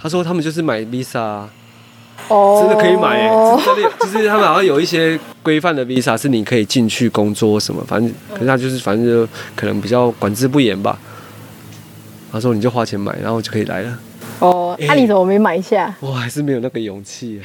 [0.00, 1.44] 他说他们就是买 visa，
[2.28, 10.98] 哦，真的可以买哎、欸，真的，就是他们好像有一些规范的 visa 是你可以进去工作什么，反正可是他就是反正就可能比较管制不严吧。
[12.32, 13.98] 他说你就花钱买，然后就可以来了。
[14.38, 15.94] 哦，那、欸啊、你怎么没买一下？
[16.00, 17.40] 我还是没有那个勇气。”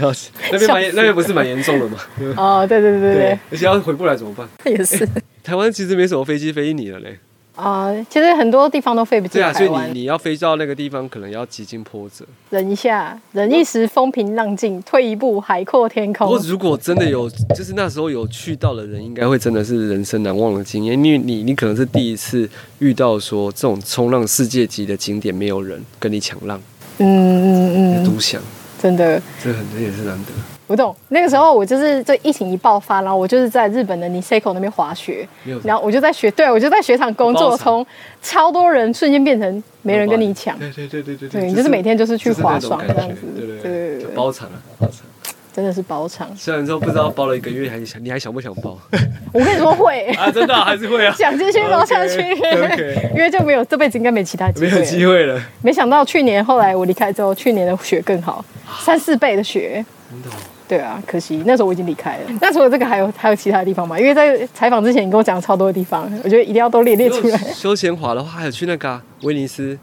[0.00, 1.98] 那边蛮那边不是蛮严重的吗？
[2.36, 4.48] 哦，对对对对对，而且要回不来怎么办？
[4.64, 5.08] 也是。
[5.44, 7.18] 台湾其实没什么飞机飞你了嘞。
[7.54, 9.40] 啊，其实很多地方都飞不进。
[9.40, 12.24] 对啊，所以你你要飞到那个地方，可能要几经波折。
[12.50, 16.26] 忍一下，忍一时风平浪静，退一步海阔天空。
[16.26, 26.60] 不过如果真的有，就是那时候有去到的人，应该会真的是人生难忘的经验，因为你你可能是第一次遇到说这种冲浪世界级的景点，没有人跟你抢浪。
[26.98, 28.42] 嗯嗯嗯，独享。
[28.84, 30.32] 真的，这很这也是难得。
[30.66, 35.26] 我懂，那个时候我就是这疫情一爆发，然后我就是在日本的 Niseko 那边滑雪，
[35.62, 37.86] 然后我就在雪，对我就在雪场工作，从
[38.20, 40.58] 超多人瞬间变成没人跟你抢。
[40.58, 44.96] 对对对对对，对你就是每天就是去滑爽这样子，对对对对，包场啊，包场。
[45.54, 48.76] 真的是包场，虽然说不知道包了一个月，还想你还想不想包？
[49.32, 52.18] 我跟你说会 啊，真的还是会啊， 想继续包下去，
[53.14, 55.40] 因为就没有这辈子应该没其他机会，没有机会了。
[55.62, 58.44] 没想到去年后来我离开之后，去年的雪更好，
[58.80, 59.84] 三四倍的雪。
[60.10, 60.28] 真的？
[60.66, 62.22] 对啊，可惜那时候我已经离开了。
[62.40, 64.00] 那除了这个，还有还有其他的地方吗？
[64.00, 67.38] 因为在采访之前，你跟我讲了超多的地方，我觉得一定要都列列出来。
[67.52, 69.78] 休闲滑的话，还有去那个威尼斯。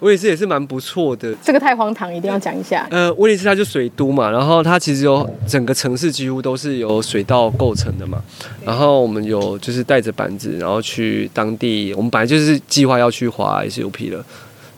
[0.00, 2.86] 威尼斯也是蛮不错的，这个太荒唐，一定要讲一下。
[2.90, 8.22] 呃，威尼斯它就水都嘛，然后它其实有整个城市几乎都是由水道构成的嘛。
[8.64, 14.24] 然后我们有就是带着板子，然后去当地，我们本来就是计划要去滑 SUP 的，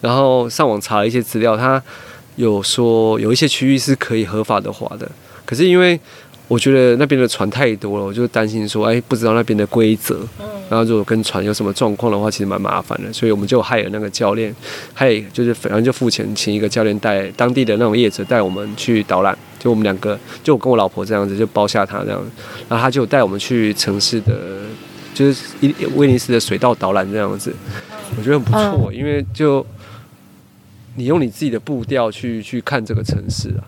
[0.01, 1.83] 然后上网查了一些资料，它
[2.37, 5.11] 有说有一些区域是可以合法的滑的，
[5.45, 5.99] 可是因为
[6.49, 10.27] 我觉得那边的船太多了，我就担心说，哎，不知道那边的规则，
[10.71, 14.55] 然后如果跟船有什么状况的话，其实蛮麻烦的，所以我们就害了那个教练，
[14.95, 22.23] 还就是反正就付钱请一个教练带当地的那种业者带我们去导览，就我们两个，就我跟我老婆这样子就包下他这样，
[22.69, 24.33] 然后他就带我们去城市的
[25.13, 27.53] 就是一威尼斯的水道导览这样子，
[28.17, 29.67] 我觉得很不错，因为就
[30.95, 33.67] 你用你自己的步调去去看这个城市啊。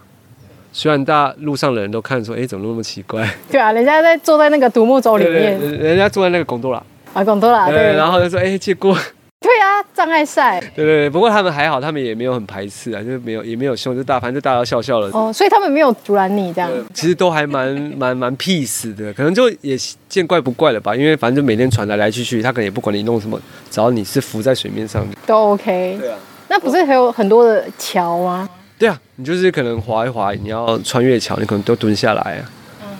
[0.74, 3.28] 虽然大家路上的人都看说，哎，怎么那么奇怪？
[3.50, 8.96] 对啊，人家在坐在那个独木舟里面，对对对，人家坐在那个贡多拉啊，贡多拉对，然后就说，哎，借过。
[9.40, 10.60] 对啊，障碍赛。
[10.74, 15.10] 对对对，不过他们还好，他们也没有很排斥啊，就是没有也没有凶，就大反正就大家笑笑了。
[15.12, 16.70] 哦，所以他们没有阻拦你这样。
[16.94, 19.76] 其实都还蛮蛮蛮 peace 的，可能就也
[20.08, 25.98] 见怪不怪了吧，因为反正就每天船来来去去，他可能也不管你弄什么，只要你是浮在水面上都 OK。
[26.00, 26.16] 对啊，
[26.48, 28.48] 那不是还有很多的桥吗？
[28.78, 32.42] 对啊，你就是可能滑一滑，你要穿越桥，你可能都蹲下来啊，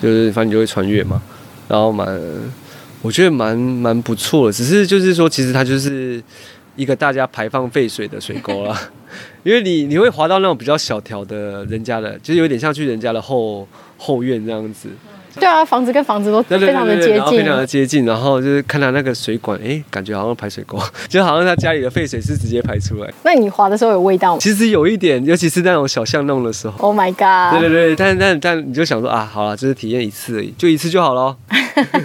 [0.03, 1.22] 就是反正你就会穿越嘛，
[1.68, 2.20] 然后蛮。
[3.03, 6.23] 我觉得蛮蛮不错的，只是就是说，其实它就是
[6.77, 8.91] 一个大家排放废水的水沟啦，
[9.43, 13.67] 因为你你会滑到那种比较小条的人家的，就是有点像去人家的后
[13.99, 14.88] 后院这样子。
[15.38, 18.05] 对啊，房子跟房子都非常的接近，非常的接近。
[18.05, 23.11] 然后就是看他那个水管，哎，感觉好像排水沟， 就好像他家里的废水是直接排出来。
[23.23, 24.38] 那你滑的时候有味道吗？
[24.40, 26.75] 其实有一点，尤其是那种小巷弄的时候。
[26.87, 27.59] Oh my god！
[27.61, 31.37] 对对对，但但但你就想说啊，好了，就是体验一次而已，就一次就好了。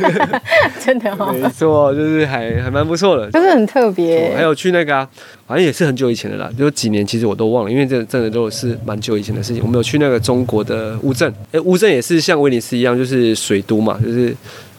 [0.80, 4.34] 真的哦，没错，就是还还蛮不错的，就是很特别。
[4.36, 5.08] 还有去那个啊，
[5.48, 9.64] 好像也是很久以前的啦，就几年其实我都忘了，因为这真的都是蛮久以前的事情。
[9.64, 14.36] 我们有去那个中国的乌镇，哎，乌镇也是像威尼斯一样，就是水都嘛，就是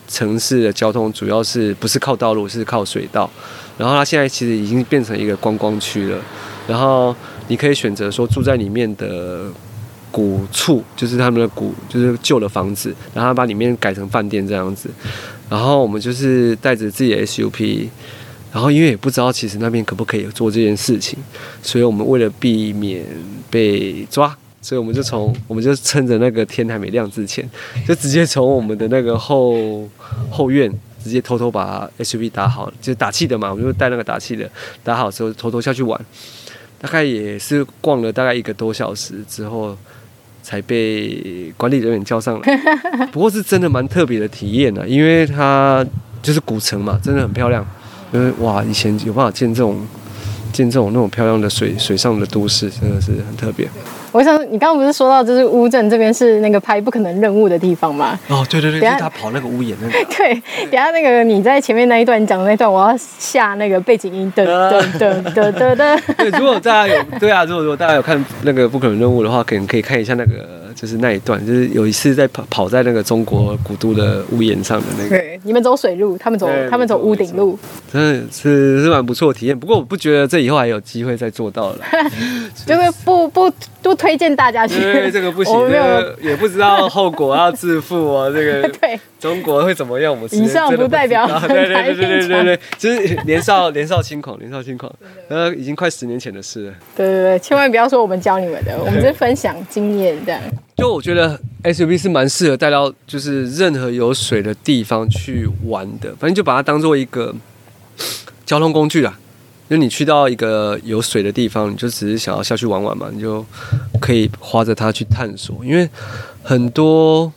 [0.06, 3.28] 城市的交通主要是不是靠道路，是靠水道。
[3.76, 6.18] 然后它现在其实已经变成一个观光区了，
[6.68, 7.16] 然后
[7.48, 9.46] 你可以选择说住在里面的。
[10.10, 14.88] 古厝就是他们的古，就是旧的房子，然后把里面改成饭店这样子。
[15.50, 17.86] 然后我们就是带着自己的 SUP，
[18.58, 21.16] 然后因为也不知道其实那边可不可以做这件事情，
[21.62, 23.04] 所以我们为了避免
[23.48, 27.48] 被抓，所以我们就从我们就趁着那个天还没亮之前，
[27.86, 29.88] 就直接从我们的那个后
[30.28, 30.68] 后院
[31.04, 34.50] 直接偷偷把 SUP 打好，就是打气的嘛，我们就带那个打气的
[34.82, 35.96] 打好之后偷偷下去玩，
[36.80, 39.76] 大概也是逛了大概一个多小时之后。
[40.40, 42.56] 才被管理人员叫上来，
[43.12, 45.86] 不过是真的蛮特别的体验呢，因为它
[46.22, 47.66] 就是古城嘛，真的很漂亮。
[48.12, 49.76] 因为哇，以前有办法见这种
[50.52, 53.68] 见这种那种漂亮的水水上的都市，真的是很特别。
[54.10, 58.18] 我想你刚刚不是说到，就是乌镇这边是那个拍不可能任务的地方吗？
[58.28, 59.92] 哦，对对对，就是他跑那个屋檐那个。
[60.16, 60.32] 对，
[60.70, 66.00] 等下那个你在前面那一段讲的那段，我要下那个背景音，噔噔噔噔噔噔。
[66.16, 70.56] 对，如果大家有对啊，如果如果大家有看那个不可能任务的话，可能可以看一下那个。
[70.78, 75.16] 就是那一段，就是有一次在跑跑在那个中国古都的屋檐上的那个。
[75.38, 77.58] 对，你们走水路，他们走他们走屋顶路，
[77.92, 79.58] 真的是是蛮不错的体验。
[79.58, 81.78] 不过我不觉得这以后还有机会再做到了，
[82.66, 84.80] 就是不不不推荐大家去。
[84.80, 88.28] 对，这个不行，这个也不知道后果要自负啊。
[88.30, 90.12] 这个 对中国会怎么样？
[90.12, 91.26] 我们以上不代表。
[91.48, 94.92] 对对对对对对，就是年少年少轻狂，年少轻狂，
[95.28, 96.74] 呃，已经快十年前的事了。
[96.96, 100.40] 对对对，千万不要说我们教你们的，我们是分享经验这样。
[100.78, 107.34] 就我觉得 SUV 是蛮适合带到就是任何有水的地方去玩的，反正就把它当做一个
[108.46, 109.18] 交通工具啦。
[109.68, 113.44] 就你去到一个有水的地方，你就只是想要下去玩玩嘛，你就
[114.00, 115.64] 可以划着它去探索。
[115.64, 115.90] 因为
[116.44, 117.32] 很多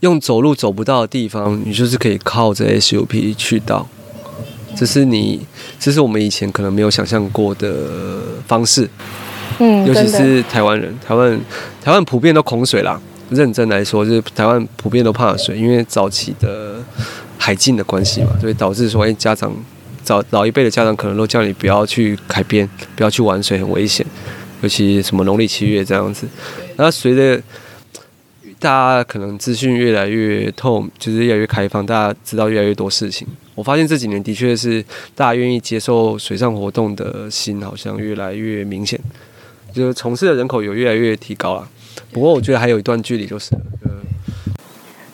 [0.00, 3.88] 用走路走不到的地方，你就是可以靠着 SUP 去到。
[4.76, 5.44] 这是你，
[5.80, 8.88] 这是我们以前可能没有想象过的方式。
[9.58, 11.40] 嗯，尤其是台湾人，台湾
[11.82, 13.00] 台湾普遍都恐水啦。
[13.28, 16.76] 认真来说，就是台湾普遍都怕水，因为早期的
[17.36, 19.52] 海禁的关系嘛，所以导致说，哎，家长
[20.04, 24.06] 早老一辈的家长可能都叫你不要去海边，不要去玩水，很危险。
[24.62, 26.28] 尤其什么农历七月这样子。
[26.76, 27.42] 那随着
[28.60, 33.26] 大家可能资讯越来越透，就是越来越开放，大家知道越来越多事情。
[33.56, 34.80] 我发现这几年的确是
[35.16, 39.00] 大家愿意接受水上活动的心，好像越来越明显。
[39.76, 41.68] 就是从事的人口有越来越提高了，
[42.10, 43.50] 不过我觉得还有一段距离，就是。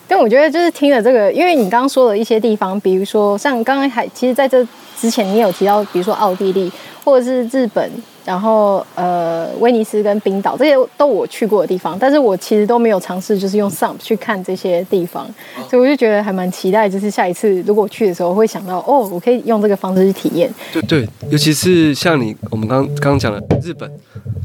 [0.07, 4.65] 但我觉得就是听了这个，因为你刚刚说的一些地方，比如说像刚刚还，其实在这
[4.97, 6.71] 之前你有提到，比如说奥地利
[7.05, 7.91] 或者是日本。
[8.25, 15.27] 然后，呃，威尼斯跟冰岛这些都我去过的地方，但是我其实都没有尝试，就是用 SUP 去看这些地方，
[15.69, 20.53] 所以我就觉得还蛮期待，就是下一次如果我去的时候，会想到哦，我可以用这个方式去体验。
[20.73, 23.91] 对对，尤其是像你我们刚刚讲的日本，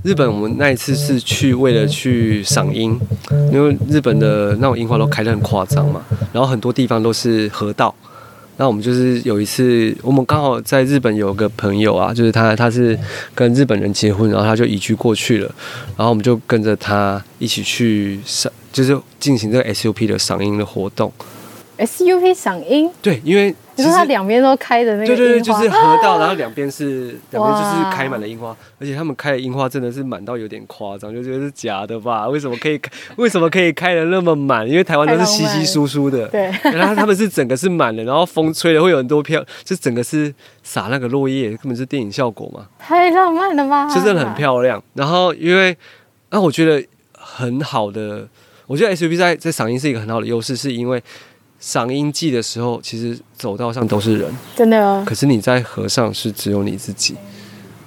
[0.04, 3.00] 日本我们那一次是去为了去赏樱，
[3.52, 6.02] 因为日本的那种樱花都开得很夸张嘛，
[6.34, 7.94] 然后很多地方都是河道。
[8.58, 12.98] 那我们就是有一次，我们刚好在日本有个朋友啊，就是他他是
[13.36, 15.56] 跟日本人结婚，然后他就移居过去了，
[15.96, 21.12] 然后我们就跟着他一起去赏，就是进行这个 SUP 的赏樱的活动。
[21.78, 22.90] SUP 赏樱？
[23.02, 32.28] 对，因为你说它两边都开的那个对对对，就是河道，啊、然后两边是两边就是开满了樱花，而且他们开的樱花真的是满到有点夸张，就觉得是假的吧？
[32.28, 32.92] 为什么可以开？
[33.18, 34.68] 为什么可以开的那么满？
[34.68, 36.52] 因为台湾都是稀稀疏疏的，对。
[36.64, 42.68] 然后他们是整个是满的，然后风吹了会有很多飘，就整个是撒那个落叶，根本是电影效果嘛。
[42.80, 43.88] 太浪漫了吧？
[43.94, 44.84] 就真的很漂亮。
[44.96, 45.78] 然后因为
[46.32, 48.28] 那、啊、我觉得很好的，
[48.66, 51.02] 我觉得 SUP 在在赏樱是一个很好的优势，是因为。
[51.60, 55.04] 赏樱季的时候，其实走道上都是人，真的哦。
[55.06, 57.16] 可是你在河上是只有你自己。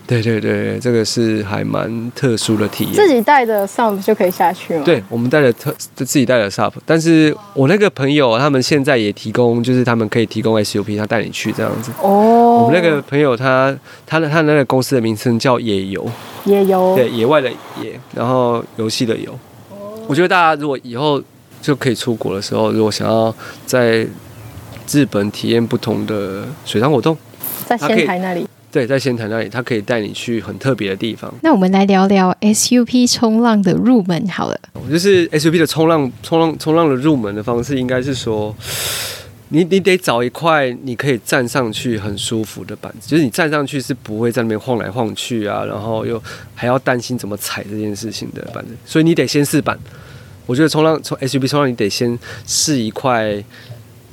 [0.06, 2.94] 对对对，这个是还蛮特殊的体验。
[2.94, 4.82] 自己带着 SUP 就可以下去吗？
[4.84, 11.92] 对，我们带着特自己带着 SUP，但是我那个朋友他们现在也提供，就是他们可以提供 SUP，他带你去这样子。
[12.02, 12.64] 哦。
[12.64, 13.72] 我们那个朋友他
[14.04, 16.04] 他的他的那个公司的名称叫野游，
[16.44, 16.96] 野游。
[16.96, 17.48] 对，野外的
[17.80, 19.32] 野，然后游戏的游。
[20.08, 21.22] 我觉得大家如果以后。
[21.60, 23.34] 就可以出国的时候，如果想要
[23.66, 24.06] 在
[24.90, 27.16] 日本体验不同的水上活动，
[27.66, 31.32] 在仙台那里，对，在仙台那里，他可以带你去很特别的地方。
[31.42, 34.58] 那我们来聊聊 SUP 冲浪的入门好了。
[34.90, 38.52] 就是 SUP 的冲浪、冲浪、冲浪的入门的方式，应该是说，
[39.50, 46.20] 你你得找一块你可以站上去很舒服的板子，就是你站上去是不会在那边晃来晃去啊，然后又
[46.56, 49.78] 还要担心怎么踩这件事情的板子，所以你得先试板。
[50.50, 53.40] 我觉得冲浪，从 SUP 冲浪，你得先试一块。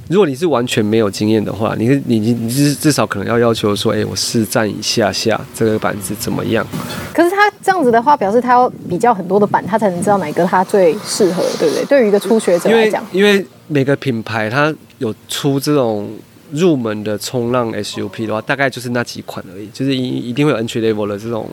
[0.08, 6.64] 如果你是完全没有经验的话，你你你你至至少可能要要求说，哎、欸，我试站一下下这个板子怎么样？
[7.12, 11.84] 可是他这样子的话，表示他要比较很多的板，他才能知道哪个他最适合，对不对？
[11.86, 16.08] 对于一个初学者来讲，因为每个品牌它有出这种
[16.52, 21.50] 入门的冲浪 SUP 的话，大概就是那几款而已，就是一一定会有 entry level 的这种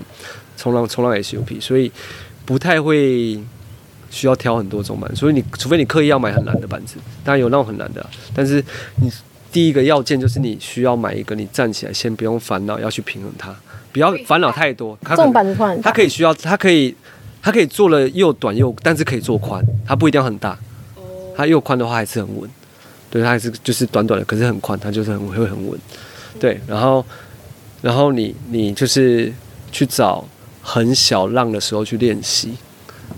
[0.58, 1.90] 冲浪冲浪 SUP，所以
[2.44, 3.40] 不太会。
[4.14, 8.00] 需要挑很多种板，所以你除非你刻意要买很难的板子，当然有那种很难的。
[8.00, 8.64] 啊，但是
[9.02, 9.10] 你
[9.50, 13.54] 第一个要件就是你需要买一个你站起来先不用烦恼要去平衡它，
[13.92, 14.96] 不要烦恼太多。
[15.02, 16.94] 它重板子宽，它可以需要，它可以，
[17.42, 20.56] 它可以做了又短又，但是可以做宽，它不一定要很大，
[21.36, 22.48] 它又宽的话还是很稳，
[23.10, 25.78] 对，它还是就是短短的，可是很宽，它就是很会很稳，
[26.38, 27.04] 对，然后
[27.82, 29.32] 然后你你就是
[29.72, 30.24] 去找
[30.62, 32.54] 很小浪的时候去练习。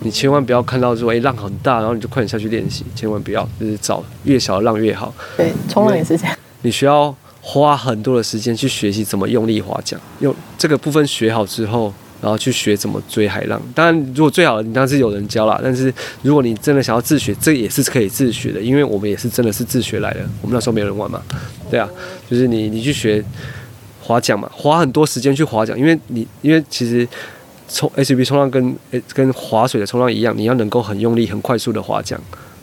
[0.00, 5.12] 你千万不要看到说，哎、欸，浪很大，然后你就快点下去练习，千万不要，就是找越小的浪越好。
[5.36, 6.36] 对，冲浪也是这样。
[6.62, 13.60] 你需要花很多的时间去学习怎么用力划桨，用这个部分学好之后，然后去学怎么追海浪。
[13.74, 15.58] 当然，如果最好的，你当然是有人教啦。
[15.62, 20.20] 但是如果你真的想要自学，这也是可以自学的，因为我们也是真的是自学来的。
[20.42, 21.22] 我们那时候没有人玩嘛，
[21.70, 21.88] 对啊，
[22.30, 23.24] 就是你你去学
[24.02, 27.08] 划桨嘛，花很多时间去划桨，因为你因为其实。
[27.68, 28.76] 冲 SUP 冲浪跟
[29.12, 32.20] 跟划水的冲浪一样，你要能够很用力、很快速的划桨。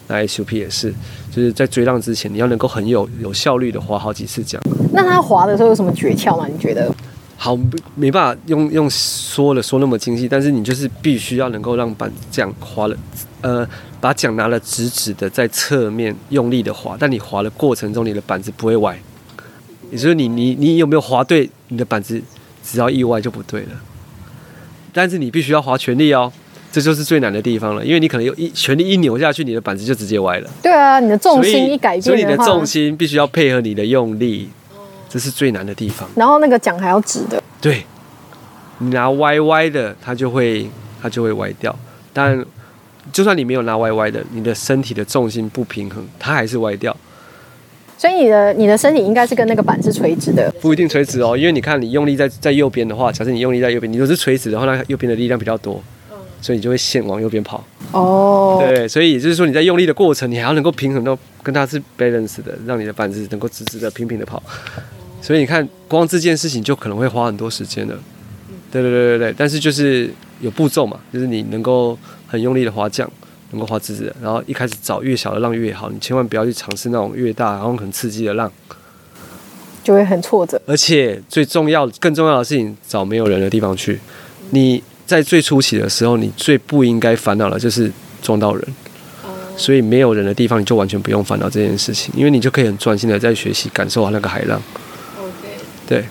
[0.07, 0.93] 那 SUP 也是，
[1.31, 4.61] 就是在追浪之前，你要能够很有有效率的划好几次桨。
[4.91, 6.47] 那他划的时候有什么诀窍吗？
[6.47, 6.93] 你觉得？
[7.37, 7.57] 好，
[7.95, 12.95] 没办法用用说了说那么精细，但是你就是必须要能够让板桨划了，
[13.41, 13.67] 呃，
[13.99, 18.97] 把桨拿了直直的在侧面用力的划，但你划的过程中，你的板子不会歪。
[19.91, 21.49] 也就是你你你有没有划对？
[21.67, 22.21] 你的板子
[22.63, 23.69] 只要意外就不对了。
[24.93, 26.31] 但是你必须要划全力哦，
[26.71, 30.49] 这就是最难的地方了，因为你可能有一全力一扭下去，你的板子就直接歪了。
[30.61, 34.49] 对啊，你的重心一改变，所以，所以你的重心必须要配合你的用力，
[35.09, 36.07] 这是最难的地方。
[36.15, 37.41] 然后那个桨还要直的。
[37.59, 37.83] 对，
[38.77, 40.69] 你拿歪歪的，它就会
[41.01, 41.75] 它就会歪掉。
[42.11, 42.45] 但
[43.11, 46.95] 就算你没有拿歪歪的，你的身体的重心不平衡，它还是歪掉。
[47.97, 55.81] 所以你的你的身体应该是跟那个板是垂直的，不一定垂直哦，因为你看你用力在在右边的话，假设你用力在右边，你如果是垂直的话，那右边的力量比较多，
[56.41, 57.63] 所以你就会先往右边跑。
[57.91, 64.41] 哦，对，所以也就是说你在用力的过程，你还要能够平衡到跟它是 balance 的，让你的板子能够直直的平平的跑。
[65.21, 67.97] 所以你看，光这件事情就可能会花很多时间的。
[68.71, 70.09] 对对对对对，但是就是
[70.41, 73.09] 有步骤嘛，就是你能够很用力的划桨。
[73.53, 78.51] 能够划直直的，然后一开始找越小的浪越好，你千万不要去尝试那种越大然后很刺激的浪，
[79.83, 80.61] 就会很挫折。
[80.65, 83.99] 而且最重要、更重要的事情，找没有人的地方去。
[84.51, 87.91] 你在最初期的时候，你最不应该烦恼的就是
[88.21, 88.67] 撞到人。
[89.55, 94.59] 所以没有人的地方，你就完全不用烦恼这件事情，因为你就可以很专心的在学习，感受好那个海浪。
[95.87, 96.03] 对，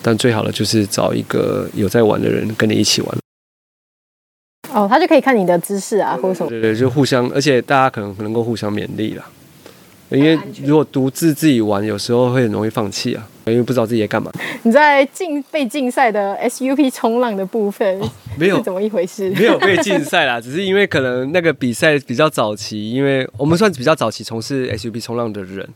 [0.00, 3.18] 但最好的就是找一个有在玩的人跟你一起玩。
[4.76, 6.50] 哦，他就可以看你的姿势啊，或者什么。
[6.50, 9.24] 对对，就互相，而且大家可能能够互相勉励啦。
[10.10, 13.26] 因为如果独自自己玩，有时候会很容易放弃啊。
[13.46, 14.30] 因为不知道自己在干嘛。
[14.64, 19.30] 你在竞被竞赛的 SUP 冲浪的部分、哦、没有怎么一回事？
[19.30, 25.66] 没有被禁赛啦， 只是因为可能那个比赛比较早期，因为我们算是比较早期从事 SUP 冲浪的人，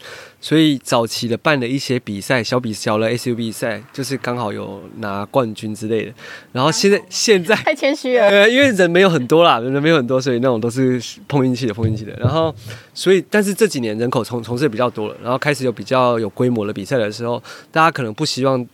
[0.40, 6.12] 所以早期的办的一些比赛，小比小的 SUP 赛，就是刚好有拿冠军之类的。
[6.52, 12.12] 然后现在现在太谦虚了，呃，因为人没有很多啦，人没有很多，所以那种都是碰运气的，碰运气的。
[12.20, 12.54] 然后
[12.94, 18.66] 所以，但是这几年人口从从事的比较多了，然后开始有比较有规模的比赛的时候，大家可能不希望。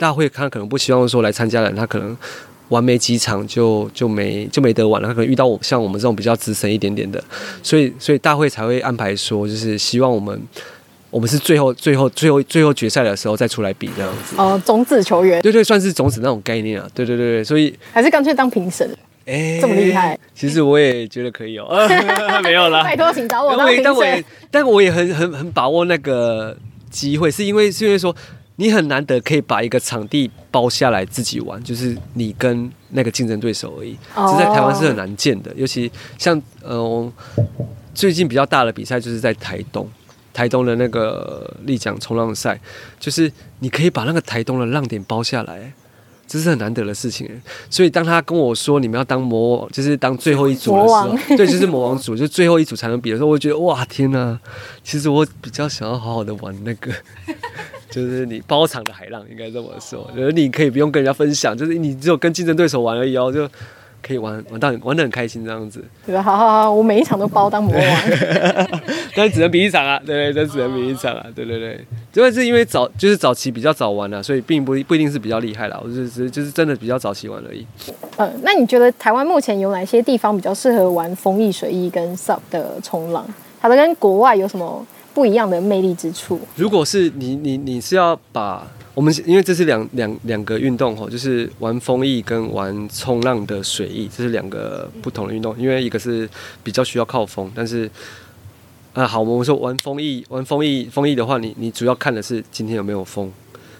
[0.00, 2.16] 大会他可能不希望说来参加的人，他可能
[2.68, 5.08] 玩没几场就就没就没得玩了。
[5.08, 7.22] 他可能遇到我像我们这种比较资深一点点的，
[7.62, 10.40] 所以所以大会才会安排说，就是希望我们
[11.10, 14.34] 我们是最后最后最后最后决赛的时候再出来比这样子。
[14.36, 16.86] 哦，种子球员，对对，算是种子那种概念啊。
[16.94, 18.86] 对对对对，所以还是干脆当评审。
[19.24, 21.66] 哎、欸，这么厉害，其实我也觉得可以哦。
[22.42, 23.84] 没有啦，拜托，请找我当评审。
[23.84, 26.56] 但我也但我也很很很把握那个
[26.90, 28.14] 机会，是因为是因为说。
[28.60, 33.96] 你很难得可以把一个场地包下来自己玩，就是你跟那个竞争对手而已。
[34.14, 37.12] 这在台湾是很难见的，尤其像呃
[37.94, 39.88] 最近比较大的比赛就是在台东，
[40.32, 42.60] 台东的那个立桨冲浪赛，
[42.98, 45.72] 就是你可以把那个台东的浪点包下来。
[46.30, 47.26] 这是很难得的事情，
[47.70, 54.38] 所以当他跟我说你们要当魔王，就是当最后一组的时候，对，就是魔王组，就最后一组才能比的时候，我觉得哇天哪！
[54.84, 56.92] 其实我比较想要好好的玩那个，
[58.06, 63.48] 就是你包场的海浪，应该这么说，就是你可以不用跟人家分享，就是你只有跟竞争对手玩而已哦，就。
[64.00, 66.22] 可以玩玩到玩的很开心这样子，对吧？
[66.22, 67.84] 好好好，我每一场都包当魔王，
[69.16, 71.84] 但只能比一场啊，对对，但只能比一场啊，对对对。
[72.12, 77.66] 主要是因为早就是早期比较早玩啊，所以并不不一定是比较厉害啦，我就是就是真的比较早期玩而已。
[78.18, 83.26] 嗯，那你觉得台湾目前有哪些地方比较适合玩风翼、水翼跟 SUP 的冲浪？
[83.60, 84.86] 它的跟国外有什么
[85.18, 86.40] 不一样的魅力之处？
[86.54, 88.64] 如果是你你你是要把
[88.94, 95.58] 我们因为这是两两两个运动吼，就是玩风翼跟玩冲浪的水翼，这是两个不同的运动。
[95.58, 96.30] 因为一个是
[96.62, 97.90] 比较需要靠风，但是
[98.94, 103.28] 啊好，我们说玩风翼，玩风翼风翼的话，你你主要看的是今天有没有风，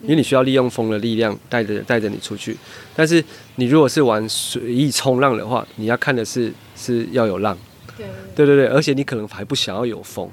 [0.03, 2.57] 因为你需要利用风的力量带着带着你出去。
[2.97, 3.25] 但是
[3.55, 7.57] 你如果是玩水翼冲浪的话，你要看的是是要有浪，
[8.35, 10.29] 对对对，而且你可能还不想要有风。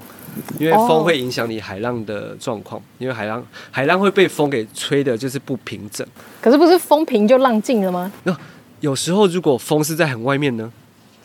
[0.58, 6.06] 因为风会影响你海浪的状况，因为海浪海浪会被风给吹的，就是不平整。
[6.40, 8.12] 可是不是风平就浪静了吗？
[8.24, 8.36] 那
[8.80, 10.70] 有时候如果风是在很外面呢，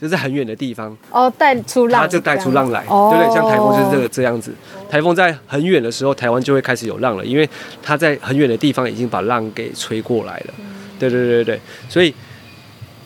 [0.02, 3.34] 就在很远的地方哦，带出浪，它就带出浪来，对不对？
[3.34, 4.54] 像台风就是这个这样子。
[4.90, 7.48] 台风在很远的时候，台湾就会开始有浪了，因为
[7.84, 10.54] 它在很远的地方已经把浪给吹过来了。
[10.98, 12.14] 对对对对，所以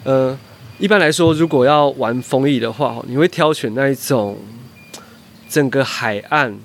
[0.03, 0.37] 呃，
[0.77, 4.37] 一般来说，如果要玩风翼的话，你会挑选那一种。
[5.49, 6.57] 整个海岸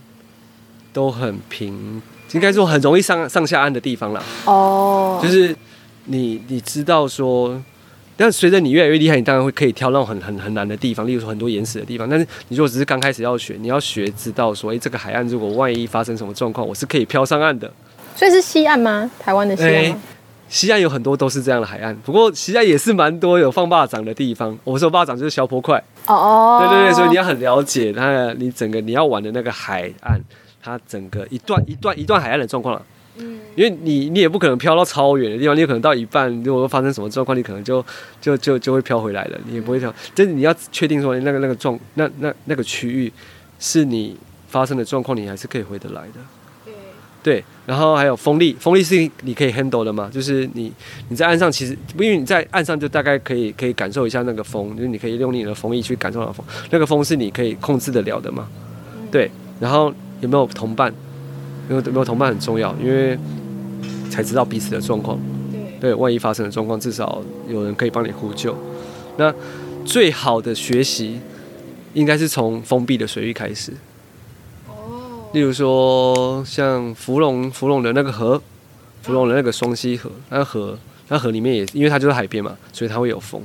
[0.93, 2.03] 都很平，
[2.33, 4.23] 应该说很容易上上下岸的地方啦。
[4.45, 5.23] 哦，oh.
[5.23, 5.55] 就是
[6.05, 7.63] 你你知道说，
[8.17, 12.09] 但随着你越来越厉害，你当然会可以挑那种很很很难的地方，例如说很多岩石的地方。
[12.09, 17.73] 但是你如果只是刚开始要学，你要学知道说，哎，这个海岸如果万一发生什么状况，我是可以飘上岸的。
[18.17, 19.11] 所以是西岸吗？
[19.19, 20.03] 台湾的西岸吗？
[20.51, 24.59] 西岸有很多都是这样的海岸，不过西岸也是蛮多有放霸掌的地方。
[24.65, 30.21] 我说霸掌就是小坡块哦哦，对对对，所以你要很了解它，你整个你要玩的那个海岸，
[30.61, 32.83] 它整个一段一段一段海岸的状况了。
[33.17, 37.85] 嗯，因为你你也不可能飘到超远的地方，你有可能到一半，如果发生什么状况，你可能就
[38.21, 39.95] 就就就会飘回来了，你也不会飘。
[40.17, 43.13] 但是你要确定说那个那个状那那那个区域
[43.61, 44.17] 是你
[44.49, 46.21] 发生的状况，你还是可以回得来的。
[47.23, 50.09] 对，然后还有风力，风力是你可以 handle 的嘛？
[50.13, 50.73] 就是你
[51.09, 58.49] 你在岸上，其实因为你在岸上就大概可以可以感受一下那个风，就是你可以用你的风翼去感受到风，那个风是你可以控制得了的嘛？
[59.11, 60.93] 对，然后有没有同伴？
[61.69, 63.17] 有没有同伴很重要，因为
[64.11, 65.17] 才知道彼此的状况。
[65.81, 68.57] 对，万一发生的状况，至少有人可以帮你呼救。
[69.17, 69.33] 那
[69.85, 71.21] 最好的学习
[71.95, 73.73] 应该是从封闭的水域开始。
[75.33, 78.41] 例如说，像芙蓉，芙蓉的那个河，
[79.01, 80.77] 芙蓉的那个双溪河，那河
[81.09, 83.41] 那河里面也因为它就是海边嘛，所以它会有风。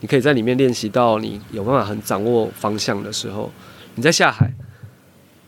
[0.00, 3.52] 你可以在里面练习到你有办法很掌握方向的时候，
[3.96, 4.50] 你再下海，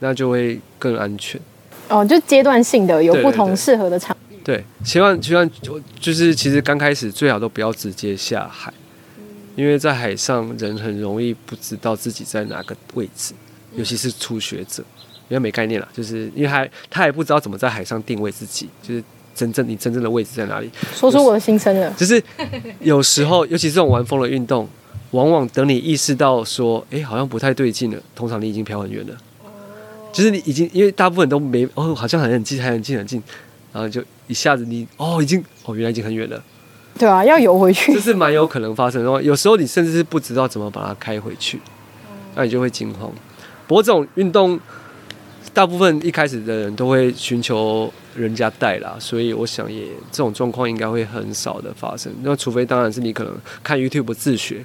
[0.01, 1.41] 那就会更安全。
[1.89, 4.37] 哦，就阶段性的有不同适合的场地。
[4.45, 8.71] 对，希望希望就就是其实刚开始最好都不要直接下海，
[9.57, 13.33] 因为在海上人很容易不知道自己在哪个位置，
[13.75, 14.85] 尤其是初学者。
[15.29, 19.03] 因为没概念了，就是因为还他也不知道怎么在海上定位自己，就是
[19.35, 20.71] 真正你真正的位置在哪里。
[20.95, 22.23] 说出我的心声了， 就是
[22.81, 24.69] 有时候，尤其这种玩风的运动，
[25.13, 29.15] 往往等你意识到说，哎，好像不太对劲了，通常你已经飘很远了。
[30.11, 33.23] 就是你已经，因为大部分都没哦，好像很很近，还很近很近，
[33.73, 36.43] 然后就一下子你哦已经哦原来已经很远了，
[36.99, 39.23] 对啊，要游回去，这是蛮有可能发生的。
[39.23, 41.61] 有时候你甚至是不知道怎么把它开回去，
[42.35, 43.13] 那你就会惊慌。
[43.67, 44.59] 不过这种运动，
[45.59, 52.13] 大部分一开始的人都会寻求人家带啦，所以我想也这种状况应该会很少的发生。
[52.23, 54.65] 那除非当然是你可能看 YouTube 自学，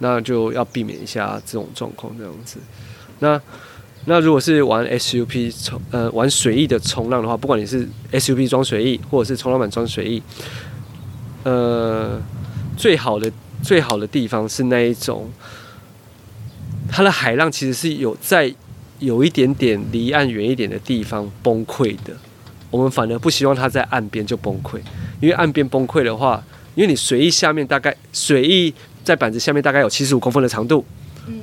[0.00, 2.58] 那就要避免一下这种状况这样子。
[3.20, 3.40] 那
[4.04, 10.22] 那如果是玩 SUP 冲呃玩水翼的冲浪的话，不管你是 SUP 装水翼或者是冲浪板装水翼，
[11.44, 12.20] 呃，
[12.76, 13.32] 最好的
[13.62, 15.30] 最好的地方是那一种，
[16.86, 18.54] 它的海浪其实是有在
[18.98, 22.16] 有一点点离岸远一点的地方崩溃的。
[22.70, 24.78] 我们反而不希望它在岸边就崩溃，
[25.20, 26.42] 因为岸边崩溃的话，
[26.74, 28.74] 因为你水翼下面大概水翼
[29.04, 30.84] 在板子下面大概有七十五公分的长度。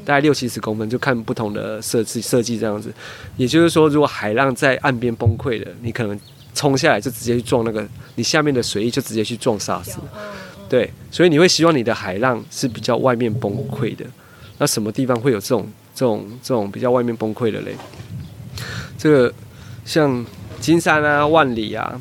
[0.06, 2.90] 大概六七十公分，就看不同的设计设计这样子。
[3.36, 6.18] 也就是说，如果海浪在岸边崩溃了，你可能
[6.56, 7.86] 冲下来就直接去撞那个
[8.16, 10.00] 你下面的水翼，就直接去撞沙子。
[10.70, 14.06] 对，所以你会希望你的海浪是比较外面崩溃的。
[14.58, 17.76] 那什么地方会有这种这种这种比较外面崩溃的嘞？
[18.98, 19.34] 这个
[19.86, 20.26] 像
[20.60, 22.00] 金山啊、万里啊，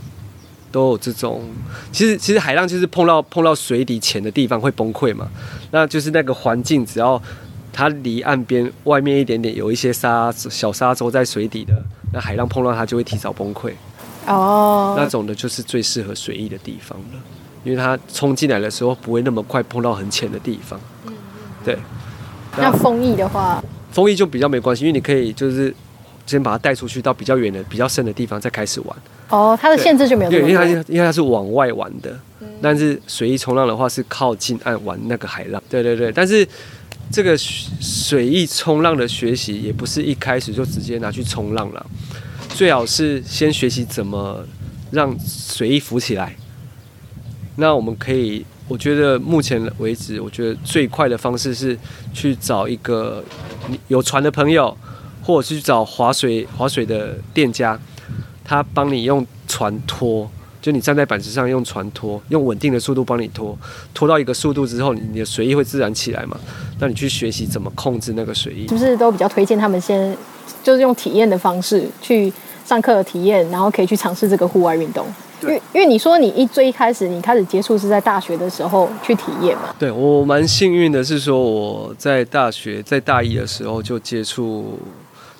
[0.70, 1.42] 都有这种。
[1.90, 5.28] 其实其实海浪就是碰到碰到水底浅的地方会崩溃嘛。
[5.70, 7.20] 那就是那个环境只要。
[7.74, 11.72] 它离岸边外面一点点有一些沙小沙洲在水底的，
[12.12, 13.72] 那海浪碰到它就会提早崩溃。
[14.26, 17.18] 哦，那种的就是最适合水翼的地方了，
[17.64, 20.78] 因为它冲进来的时候不会那么快碰到很浅的地方。
[21.06, 21.14] 嗯，
[21.64, 21.78] 对。
[22.58, 25.72] 那风翼的话，风衣就比较没关系，因为你可以就是
[26.26, 28.96] 先把它带出去到比较远的、比较深的地方再开始玩。
[29.28, 30.30] 哦，它的限制就没有。
[30.30, 35.62] 对，因为它因为它是往外玩的，嗯，但是水翼冲浪的话是靠近岸玩那个海浪。
[35.68, 36.46] 对对对，但是。
[37.10, 41.86] 这个水翼冲浪的学习也不是一开始就直接拿去冲浪了，
[42.48, 44.42] 最好是先学习怎么
[44.90, 46.34] 让水翼浮起来。
[47.56, 51.78] 那我们可以，我觉得目前为止，我觉得最快的方式是
[52.14, 53.22] 去找一个
[53.88, 54.74] 有船的朋友，
[55.22, 57.78] 或者是去找划水划水的店家，
[58.42, 60.26] 他帮你用船拖。
[60.62, 63.58] 就你站在板子上用船拖，用稳定的速度帮你拖，
[63.92, 66.38] 拖到一个速度之后，你的水翼会自然起来嘛？
[66.78, 70.16] 那你去学习怎么控制那个水翼，就是都比较推荐他们先
[70.62, 72.32] 就是用体验的方式去
[72.64, 75.04] 上课体验，然后可以去尝试这个户外运动。
[75.42, 79.74] 因为因为你说你一最一开始你开始接触是在大学的时候去体验嘛？
[79.78, 84.78] 对，我蛮幸运的是说我在大学在大一的时候就接触。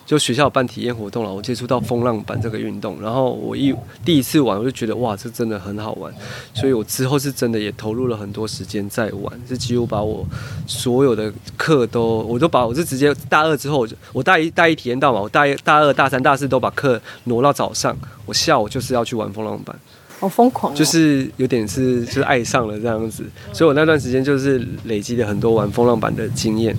[0.05, 3.75] 就学校办体验活动了，我接触到风浪板这个运动，然后我一
[4.05, 6.13] 第一次玩，我就觉得哇，这真的很好玩，
[6.53, 10.27] 所以我之后是真的也投入了很多时间在玩，是几乎把我
[10.67, 17.97] 所有的课都，我都把我是直接大二之后，我大一大一体验到嘛，我大一大二大三大四都把课挪到早上，
[18.27, 19.75] 我下午就是要去玩风浪板，
[20.19, 26.77] 好疯狂，就是有点是就是爱上了这样子，所以我那段时间就是累积了很多玩风浪板的经验，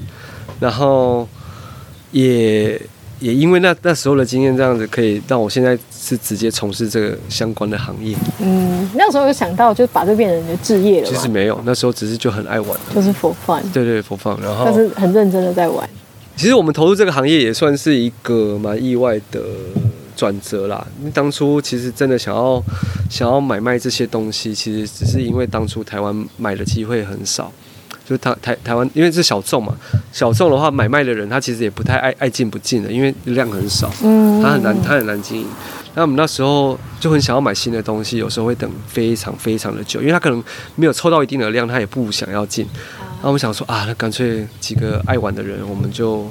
[0.59, 1.27] 然后
[2.11, 2.79] 也。
[3.19, 8.15] 也因为那那时候的经验，这样子可以让我现在是直接从事这个相关的行业。
[8.39, 11.07] 嗯，那时候有想到就把这变成你的职业了。
[11.07, 13.61] 其实没有，那时候只是就很爱玩，就是 for fun。
[13.71, 14.39] 对对，for fun。
[14.41, 15.89] 然后，但是很认真的在玩。
[16.35, 19.41] 其实我们投入这个行业也算是一个蛮意外的
[20.15, 20.85] 转折啦。
[20.99, 22.61] 因为当初其实真的想要
[23.09, 27.51] 想要买卖这些东西，其实只是因为当初台湾买的机会很少。
[28.05, 29.73] 就台台台湾，因为是小众嘛，
[30.11, 35.47] 小众的话买卖的人他其实也不太爱爱进不进的，因为量很少，嗯，他很难他很难经营。
[35.95, 40.43] 那我们那时候就很想要买新的东西，有时候会等非常非常的久，因为他可能
[40.75, 42.67] 没有凑到一定的量，他也不想要进。
[43.21, 46.27] 那我们想说啊，那干脆几个爱玩的人，我们就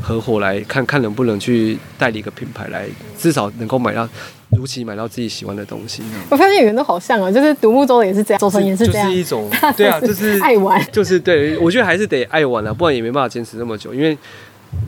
[0.00, 2.86] 合伙来看看能不能去代理一个品牌来，
[3.18, 4.08] 至少能够买到。
[4.56, 6.02] 如期买到自己喜欢的东西。
[6.30, 14.16] 我发现演员都好像啊，就是独木舟的也是这样，走成也是这样，就是一种 对啊，就是爱玩，就是对，我觉得还是得爱玩啊，不然也没办法坚持那么久，因为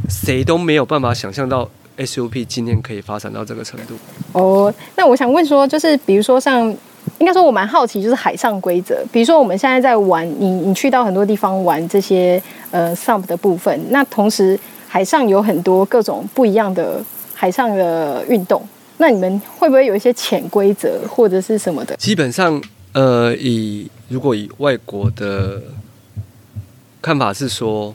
[0.09, 3.95] 谁都没有办法想象到 SUP 今天可以发展到这个程度。
[4.33, 6.69] 哦，那我想问说，就是比如说像，
[7.19, 14.59] 应该说我蛮好奇，就是海上规则，比如说我们现在在玩，你你去到很多地方玩这些呃 SUP 的部分，那同时
[14.89, 17.03] 海上有很多各种不一样的
[17.35, 18.61] 海上的运动。
[18.99, 21.94] 那你们会不会有一些潜规则或者是什么的？
[21.97, 22.61] 基本上，
[22.92, 25.62] 呃，以如果以外国的
[27.03, 27.94] 看法是说，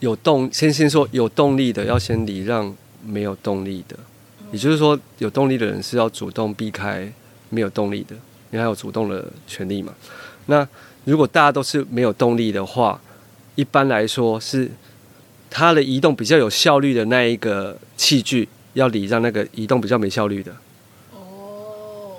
[0.00, 2.74] 有动先先说有动力的要先礼让
[3.04, 3.96] 没有动力的，
[4.50, 7.12] 也就是说，有动力的人是要主动避开
[7.50, 8.14] 没有动力的，
[8.50, 9.92] 因为他有主动的权利嘛。
[10.46, 10.66] 那
[11.04, 13.00] 如果大家都是没有动力的话，
[13.54, 14.70] 一般来说是
[15.50, 18.48] 他的移动比较有效率的那一个器具。
[18.74, 20.50] 要礼让那个移动比较没效率的，
[21.12, 22.16] 哦，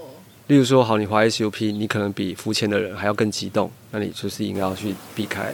[0.47, 5.51] 例如说，好，你滑 SUP，你可能比浮潜的人还要更激动，那你就是应该要去避开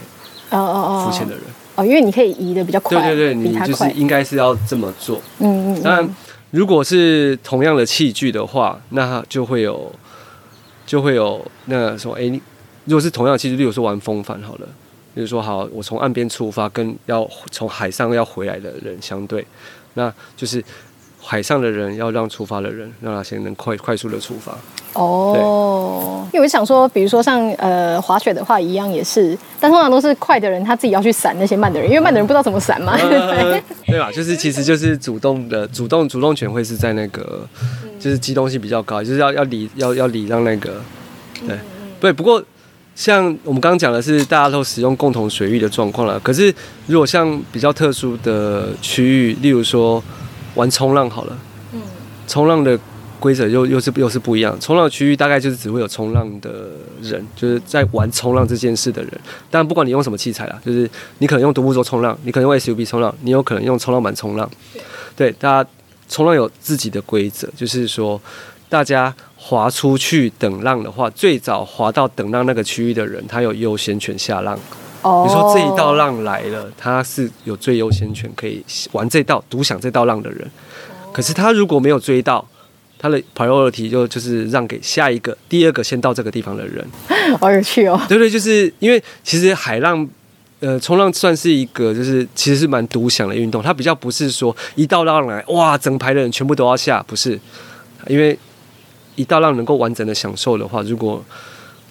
[0.49, 1.43] 哦哦哦浮潜的人
[1.75, 5.21] 哦，因为你可以移的比较快，对对对，你就是应该是要这么做。
[5.39, 5.81] 嗯嗯。
[5.81, 6.15] 当然，
[6.51, 9.89] 如果是同样的器具的话，那就会有
[10.85, 12.23] 就会有那什么，哎，
[12.83, 14.67] 如果是同样的器具，例如说玩风帆好了，
[15.13, 19.45] 例如说好，我从岸边出发，跟要从海上要回来的人相对，
[19.93, 20.61] 那就是。
[21.29, 24.51] 海上的人要让出发的人，让他先能快快速的出发。
[24.93, 32.93] 哦，因为我想说，比如说像呃滑雪的话一样也是，但通常都是快的人他自己要去闪那些慢的人，因为慢的人不知道怎么闪嘛。
[32.93, 34.11] 呃、 对吧？
[34.11, 37.47] 就是其实就是主动的主动主动权会是在那个，
[37.99, 40.81] 就是机动性比较高，就是要要礼要要礼让那个，
[41.47, 41.55] 对
[42.01, 42.11] 对。
[42.11, 42.43] 不过
[42.95, 46.51] 像我们刚刚讲的是大家都使用共同水域的状况了，可是
[46.87, 50.03] 如果像比较特殊的区域，例如说。
[50.59, 51.39] 玩冲浪好了，
[51.73, 51.81] 嗯，
[52.27, 52.77] 冲浪的
[53.17, 54.57] 规则又又是又是不一样。
[54.59, 56.49] 冲浪区域大概就是只会有冲浪的
[57.01, 59.11] 人，就是在玩冲浪这件事的人。
[59.49, 60.89] 但，不管你用什么器材啦，就是
[61.19, 64.49] 你可能用独木舟冲浪，你可能用 SUP 冲浪，你有可能用冲浪板冲浪。
[65.15, 65.69] 对，大家
[66.09, 68.21] 冲浪有自己的规则，就是说
[68.67, 74.59] 大家划出去等浪的话，最早划到等浪那个区域的人，他有优先权下浪。
[75.01, 80.49] 哦，比如说这一道浪来了，他是有最优先权可以玩这道独享这道浪的人。
[81.11, 82.45] 可是他如果没有追到，
[82.97, 86.85] 他的 priority 就就是让给下一个第二个先到这个地方的人。
[87.39, 87.99] 好有趣哦！
[88.07, 90.07] 对对，就是因为其实海浪，
[90.59, 93.61] 呃，冲浪算是一个就是其实是蛮独享的运动。
[93.63, 97.39] 它比较不是说一道浪来哇，整排的人全部都要下，不是。
[98.07, 98.37] 因为
[99.15, 101.23] 一道浪能够完整的享受的话，如果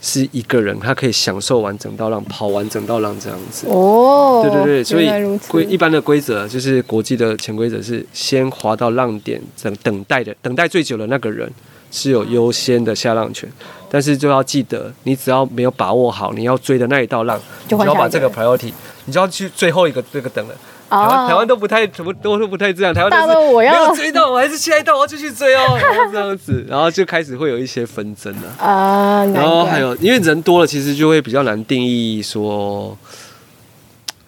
[0.01, 3.67] 是一个人，他可以享受完整道浪，跑完整道浪这样子。
[3.69, 5.09] 哦，对对对，所以
[5.49, 11.51] 规一般的规则就是国际的潜规则是，先滑到浪点等等待的，等待最久的那个人
[11.91, 13.51] 是有优先的下浪权。
[13.91, 18.73] 但是就要记得，你只要没有把握好你要追的那一道浪，就要把这个 priority，
[19.07, 20.55] 你就要去最后一个这个等了。
[20.89, 25.79] 台湾台湾都不太怎么都是不太这样，台湾都是没有追到，我还是下一道我要继续追哦，
[26.11, 29.25] 这样子， 然后就开始会有一些纷争了啊。
[29.27, 32.97] 然后还有，因为人多了，其实就会比较难定义说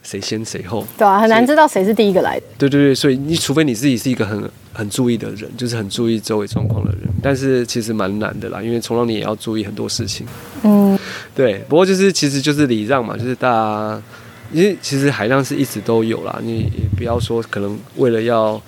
[0.03, 2.47] 谁先谁后，对啊，很难知道谁是第一个来的。
[2.59, 10.27] 对对对，所以你除非你自己是一个很很注意的人，就是很注意周围状况的人，但是其实蛮难的啦，因为冲浪你也要注意很多事情。
[10.63, 10.99] 嗯，
[11.35, 14.03] 对，不过就是其实就是礼让嘛，就是大家。
[14.53, 18.61] 因为其实海浪是一直都有啦，你也不要说可能为了要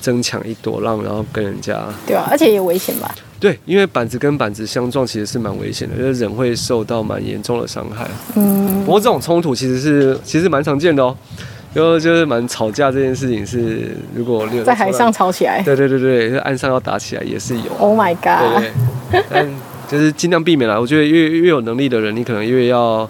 [0.00, 3.14] 争抢一朵浪，然后跟人家对啊，而且也危险吧？
[3.38, 8.06] 对，因为板子跟板子相撞其实是蛮危险的，就是人会受到蛮严重的伤害。
[8.36, 11.16] 嗯，不过这种冲突其实是其实蛮常见的哦，
[11.74, 17.72] 就就是蛮吵架这件事情是，如果在，在海上吵起来，对对对对，岸上要打起来也是有。
[17.78, 18.60] Oh my god！
[18.60, 18.72] 对，
[19.10, 19.50] 对，但
[19.88, 20.78] 就是尽量避免啦。
[20.78, 23.08] 我觉得越越有能力的人，你可能越要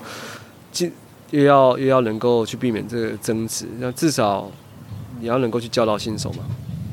[0.70, 0.92] 尽。
[1.30, 4.50] 又要又要能够去避免这个争执，那至少
[5.20, 6.44] 你要能够去教导新手嘛。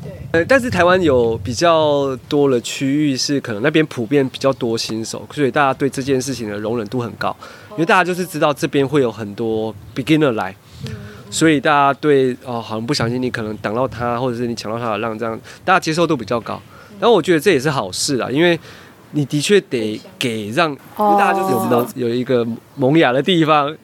[0.03, 0.11] 对。
[0.31, 7.35] 呃，但是台湾有比较多的区域是可能那边普遍比较多新手，所以大家对这件事情的容忍度很高，
[7.71, 10.55] 因为大家就是知道这边会有很多 beginner 来，
[11.31, 16.61] 所以大家对哦，好像不小心你可能挡到他，或者是你抢到他的浪，这样大家接受度比较高。
[16.99, 18.59] 然后我觉得这也是好事啊，因为
[19.11, 23.75] 你的确得给让，因为大家就是有有一个萌芽的地方。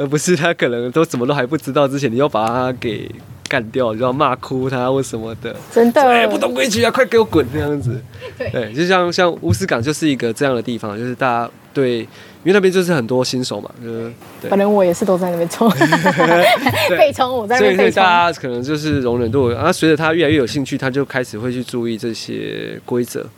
[0.00, 3.06] 而不是他可能都什么都还不知道之前，你要把他给
[3.46, 5.54] 干掉，就要骂哭他或什么的。
[5.70, 8.00] 真的，哎，不懂规矩啊，快给我滚这样子。
[8.38, 14.10] 对，就像像乌斯港就是一个这样的地方，就是大家对，因为那边就是很多新手嘛，就是。
[14.48, 15.70] 反正我也是都在那边冲，
[16.96, 17.76] 被冲我在那边。
[17.76, 23.28] 所以大家可能就是容忍度，然后随着他越来越有兴趣，他就开始会去注意这些规则。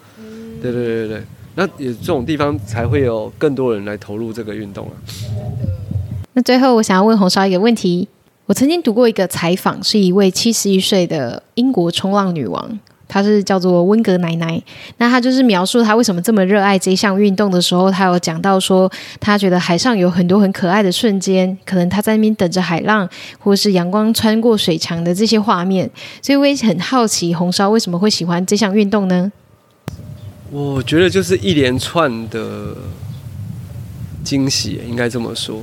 [0.63, 1.23] 对对对对对，
[1.57, 4.95] 那也这种地方才会有更多人来投入这个运动啊。
[6.35, 8.09] 那最后，我想要问红烧一个问题。
[8.47, 14.61] 我曾经读过一个采访，是一位七十一岁的英国冲浪女王，她是叫做温格奶奶。
[14.97, 23.09] 那她就是描述她为什么这么热爱这项运动的时候，她有讲到说，她觉得海上有很多很可爱的瞬间，可能她在那边等着海浪，
[23.39, 25.89] 或是阳光穿过水墙的这些画面。
[26.21, 29.31] 所以我也很好奇，红烧为什么会喜欢这项运动呢？
[30.51, 32.75] 我觉得就是一连串的
[34.25, 35.63] 惊喜，应该这么说。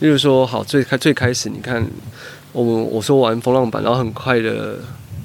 [0.00, 1.86] 例如说，好，最开最开始，你看，
[2.52, 4.78] 我们我说玩风浪板，然后很快的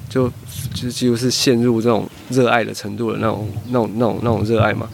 [0.08, 0.30] 就
[0.72, 4.88] 就几乎是陷入这种热爱的程度的那种那种那种那种热爱嘛，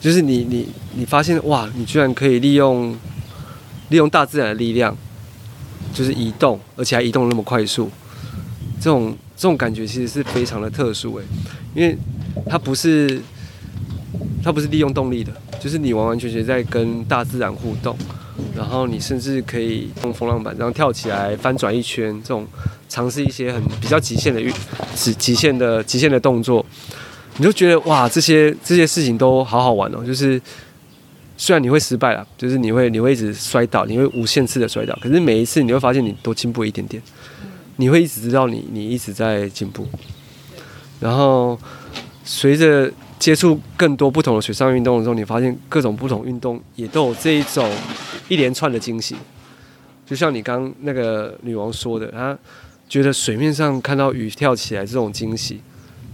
[0.00, 2.96] 就是你你你发现哇，你居然可以利用
[3.90, 4.96] 利用大自然的力量，
[5.92, 7.90] 就是移动，而且还移动那么快速，
[8.80, 11.24] 这种这种感觉其实是非常的特殊诶，
[11.74, 11.96] 因为
[12.46, 13.20] 它不是。
[14.42, 17.94] 它不是利用动力的，就是你完完全全在跟大自然互动，
[18.56, 22.46] 然后你甚至可以用风浪板这样跳起来翻转一圈，这种
[22.88, 24.52] 尝试一些很比较极限的运
[24.94, 26.64] 极极限的极限的动作，
[27.36, 30.04] 你就觉得哇，这些这些事情都好好玩哦。
[30.04, 30.40] 就是
[31.36, 37.02] 虽然你会失败了，就是你会你会一直摔倒，你会无限次的摔倒，可是每一次你会发现你都进步一点点，
[37.76, 39.86] 你会一直知道你你一直在进步，
[41.00, 41.58] 然后
[42.24, 42.92] 随着。
[43.18, 47.68] 接触更多不同的水上运动的时候，你发现各种不同运动也都有这一种
[48.28, 49.16] 一连串的惊喜。
[50.06, 52.36] 就像你刚那个女王说的，她
[52.88, 55.60] 觉得水面上看到鱼跳起来这种惊喜，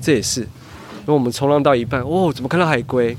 [0.01, 0.41] 这也是。
[0.41, 3.15] 因为我们冲浪到一半，哦，怎么看到海龟，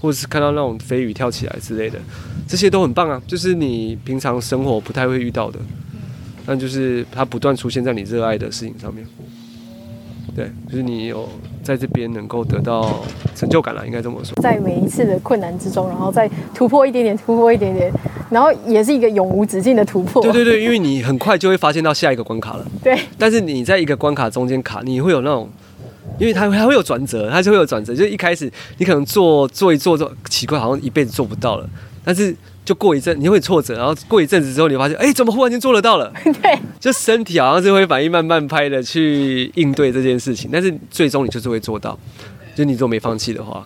[0.00, 2.00] 或者是看到那种飞鱼跳起来之类的，
[2.48, 3.20] 这些都很棒啊。
[3.26, 5.60] 就是你平常生活不太会遇到的，
[6.46, 9.06] 但就是它不断出现在你热爱的事情上面。
[10.34, 11.28] 对，就是你有
[11.66, 13.02] 在这边能够得到
[13.34, 14.40] 成就感了，应该这么说。
[14.40, 17.92] 在每一次的困难之中，然后再突破一点点，突破一点点，
[18.30, 20.22] 然后也是一个永无止境的突破。
[20.22, 22.64] 对对对，因为你很快就会发现到下一个关卡了。
[22.84, 22.96] 对。
[23.18, 25.48] 但是你在一个关卡中间卡，你会有那种，
[26.20, 27.92] 因为它它会有转折，它就会有转折。
[27.92, 28.48] 就一开始
[28.78, 31.68] 你可能做做一做做奇怪，好像一辈子做不到了，
[32.06, 32.34] 但是。
[32.66, 36.12] 就过一阵，你会挫折，然后过一阵子之后，你发现，哎，怎么忽然间做得到了？
[36.42, 41.96] 对，就身体好像是会反应慢慢拍的去应对这件事情，但是最终你就是会做到。
[42.56, 43.64] 就你如果没放弃的话，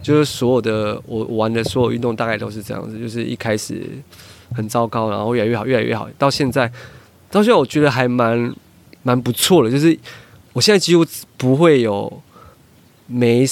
[0.00, 3.82] 就是所有的我玩的所有运动大概都是这样子，就是一开始
[4.54, 6.70] 很糟糕，然后越来越好，越来越好，到现在，
[7.32, 8.54] 到现在我觉得还蛮
[9.02, 9.98] 蛮不错的，就是
[10.52, 11.04] 我现在几乎
[11.36, 12.22] 不会有
[13.08, 13.44] 没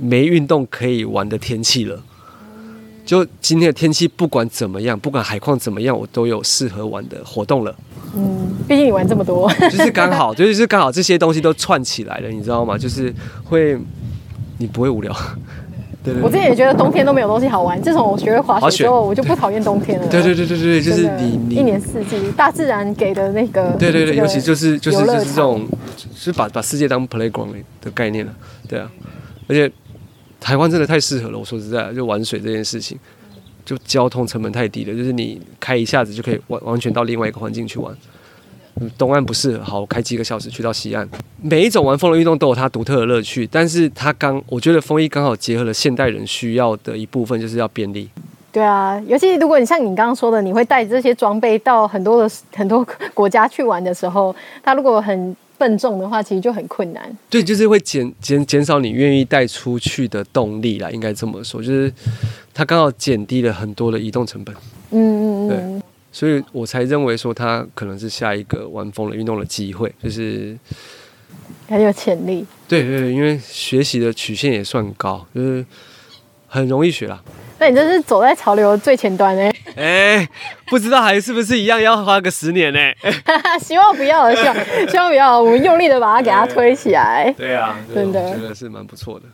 [0.00, 2.04] 没运动可以玩的天气了。
[3.08, 7.74] 就今天的天气，不管怎么样，不管海况怎么样，我都有适合玩的活动了。
[8.14, 12.76] 嗯，毕竟你玩这么多， 就是刚好，就是刚好这些东西都串起来了， 你知道吗？
[12.76, 13.10] 就是
[13.44, 13.78] 会，
[14.58, 15.10] 你不会无聊。
[16.04, 20.06] 对，对，对，我之前也觉得冬天都没有东西好玩，自从我学会滑雪之后，我就不讨厌冬天了。
[20.08, 23.70] 对对对对对，就是你你一年四季，大自然给的那个。
[23.78, 28.32] 对对对，尤其就是就是就是这种，就是把把世界当 playground 的概念了。
[28.68, 28.90] 对啊，
[29.48, 29.72] 而且。
[30.40, 32.98] 台湾真的太适合了，我说实在，就玩水这件事情，
[33.64, 37.94] 就交通成本太低了，就是你开一下子就可以完完全到另外一个环境去玩。
[38.96, 41.08] 东岸不适合，好开几个小时去到西岸。
[41.42, 48.08] 每一种玩风的运动都有它独特的乐趣，但是它刚，我觉得风衣刚好结合了现代人需要的一部分，就是要便利。
[48.52, 55.36] 对啊，尤其如果你像你刚刚说的，你会带这些装备到很多的很 多国家去玩的时候，它如果很。
[55.58, 57.14] 笨重的话，其实就很困难。
[57.28, 61.92] 对，就是会减减减少你愿意带出去的动力啦，应该这么说，就是
[62.54, 64.54] 它刚好减低了很多的移动成本。
[64.90, 65.48] 嗯嗯嗯。
[65.48, 65.82] 对，
[66.12, 70.56] 所以我才认为说它可能是下一个玩风的运动的机会，就是
[71.68, 72.46] 很有潜力。
[72.68, 75.66] 对对对，因为学习的曲线也算高，就是
[76.46, 77.22] 很容易学啦。
[77.58, 79.50] 那你这是走在潮流最前端呢？
[79.76, 80.26] 哎，
[80.66, 82.78] 不知道还是不是一样要花个十年呢？
[83.60, 84.54] 希望不要，希望
[84.88, 87.32] 希望不要，我们用力的把它给它推起来。
[87.36, 89.26] 对啊，真的，真的是蛮不错的。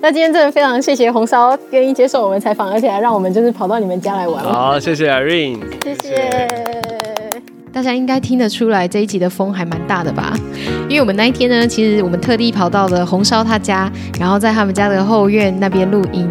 [0.00, 4.42] 那今天真的非常谢谢红烧愿意接受我们采访，而且还让我们就是跑到你们家来玩。
[4.42, 6.82] 好，谢谢 Irene，谢谢。
[7.72, 10.34] 大家应该听得出来这一集的风还蛮大的吧？
[10.88, 16.28] 因为我们那一天呢，其实我们特地跑到了红烧他家，然后在他们家的后院那边录音。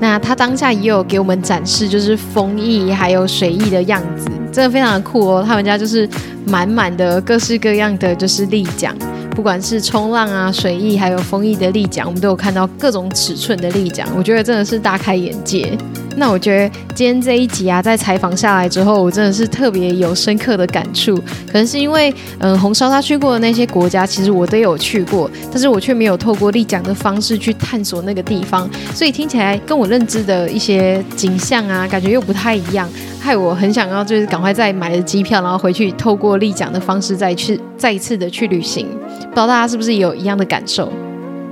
[0.00, 5.44] 那他当下也有给我们展示，就是风翼还有水翼的样子，真的非常的酷哦。
[5.46, 6.08] 他们家就是
[6.46, 8.96] 满满的各式各样的就是立桨，
[9.40, 15.72] 不管是冲浪啊、水翼还有风翼的立桨，我们都有看到各种尺寸的立桨，我觉得真的是大开眼界。
[16.16, 21.16] 那我觉得今天这一集啊，在采访下来之后，我真的是特别有深刻的感触。
[21.46, 32.86] 可能是因为，嗯，红烧他去过的那些国家，其实我都有去过，但是我却没有透过立桨的方式去探索那个地方，所以听起来跟我认知的一些景象啊，感觉又不太一样，
[33.18, 38.86] 害我很想要就是赶快再买了机票，然后回去透过立桨的方式再去再一次的去旅行。
[39.20, 40.92] 不知道大家是不是有一样的感受？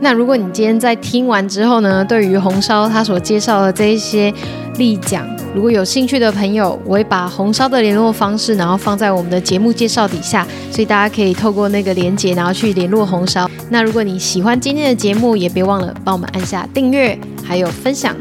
[0.01, 4.33] 那如果你今天在听完之后呢，对于红烧他所介绍的这一些
[4.77, 13.51] 例讲，如果有兴趣的朋友，我会把红烧的联络方式，然后放在我们的节目介绍底下，所以大家可以透过那个连接，然后去联络红烧。
[13.71, 18.15] 那如果你喜欢今天的节目，也别忘了帮我们按下订阅，还有分享。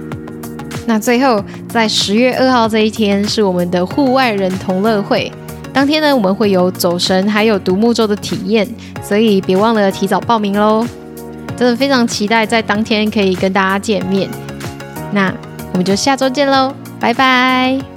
[0.88, 5.32] 那最后，在十月二号这一天是我们的户外人同乐会，
[5.78, 8.67] 当天呢，我们会有走神还有独木舟的体验，
[9.03, 10.84] 所以别忘了提早报名喽。
[11.55, 14.28] 真的非常期待在当天可以跟大家见面，
[15.11, 15.32] 那
[15.73, 17.97] 我们就下周见喽，拜拜。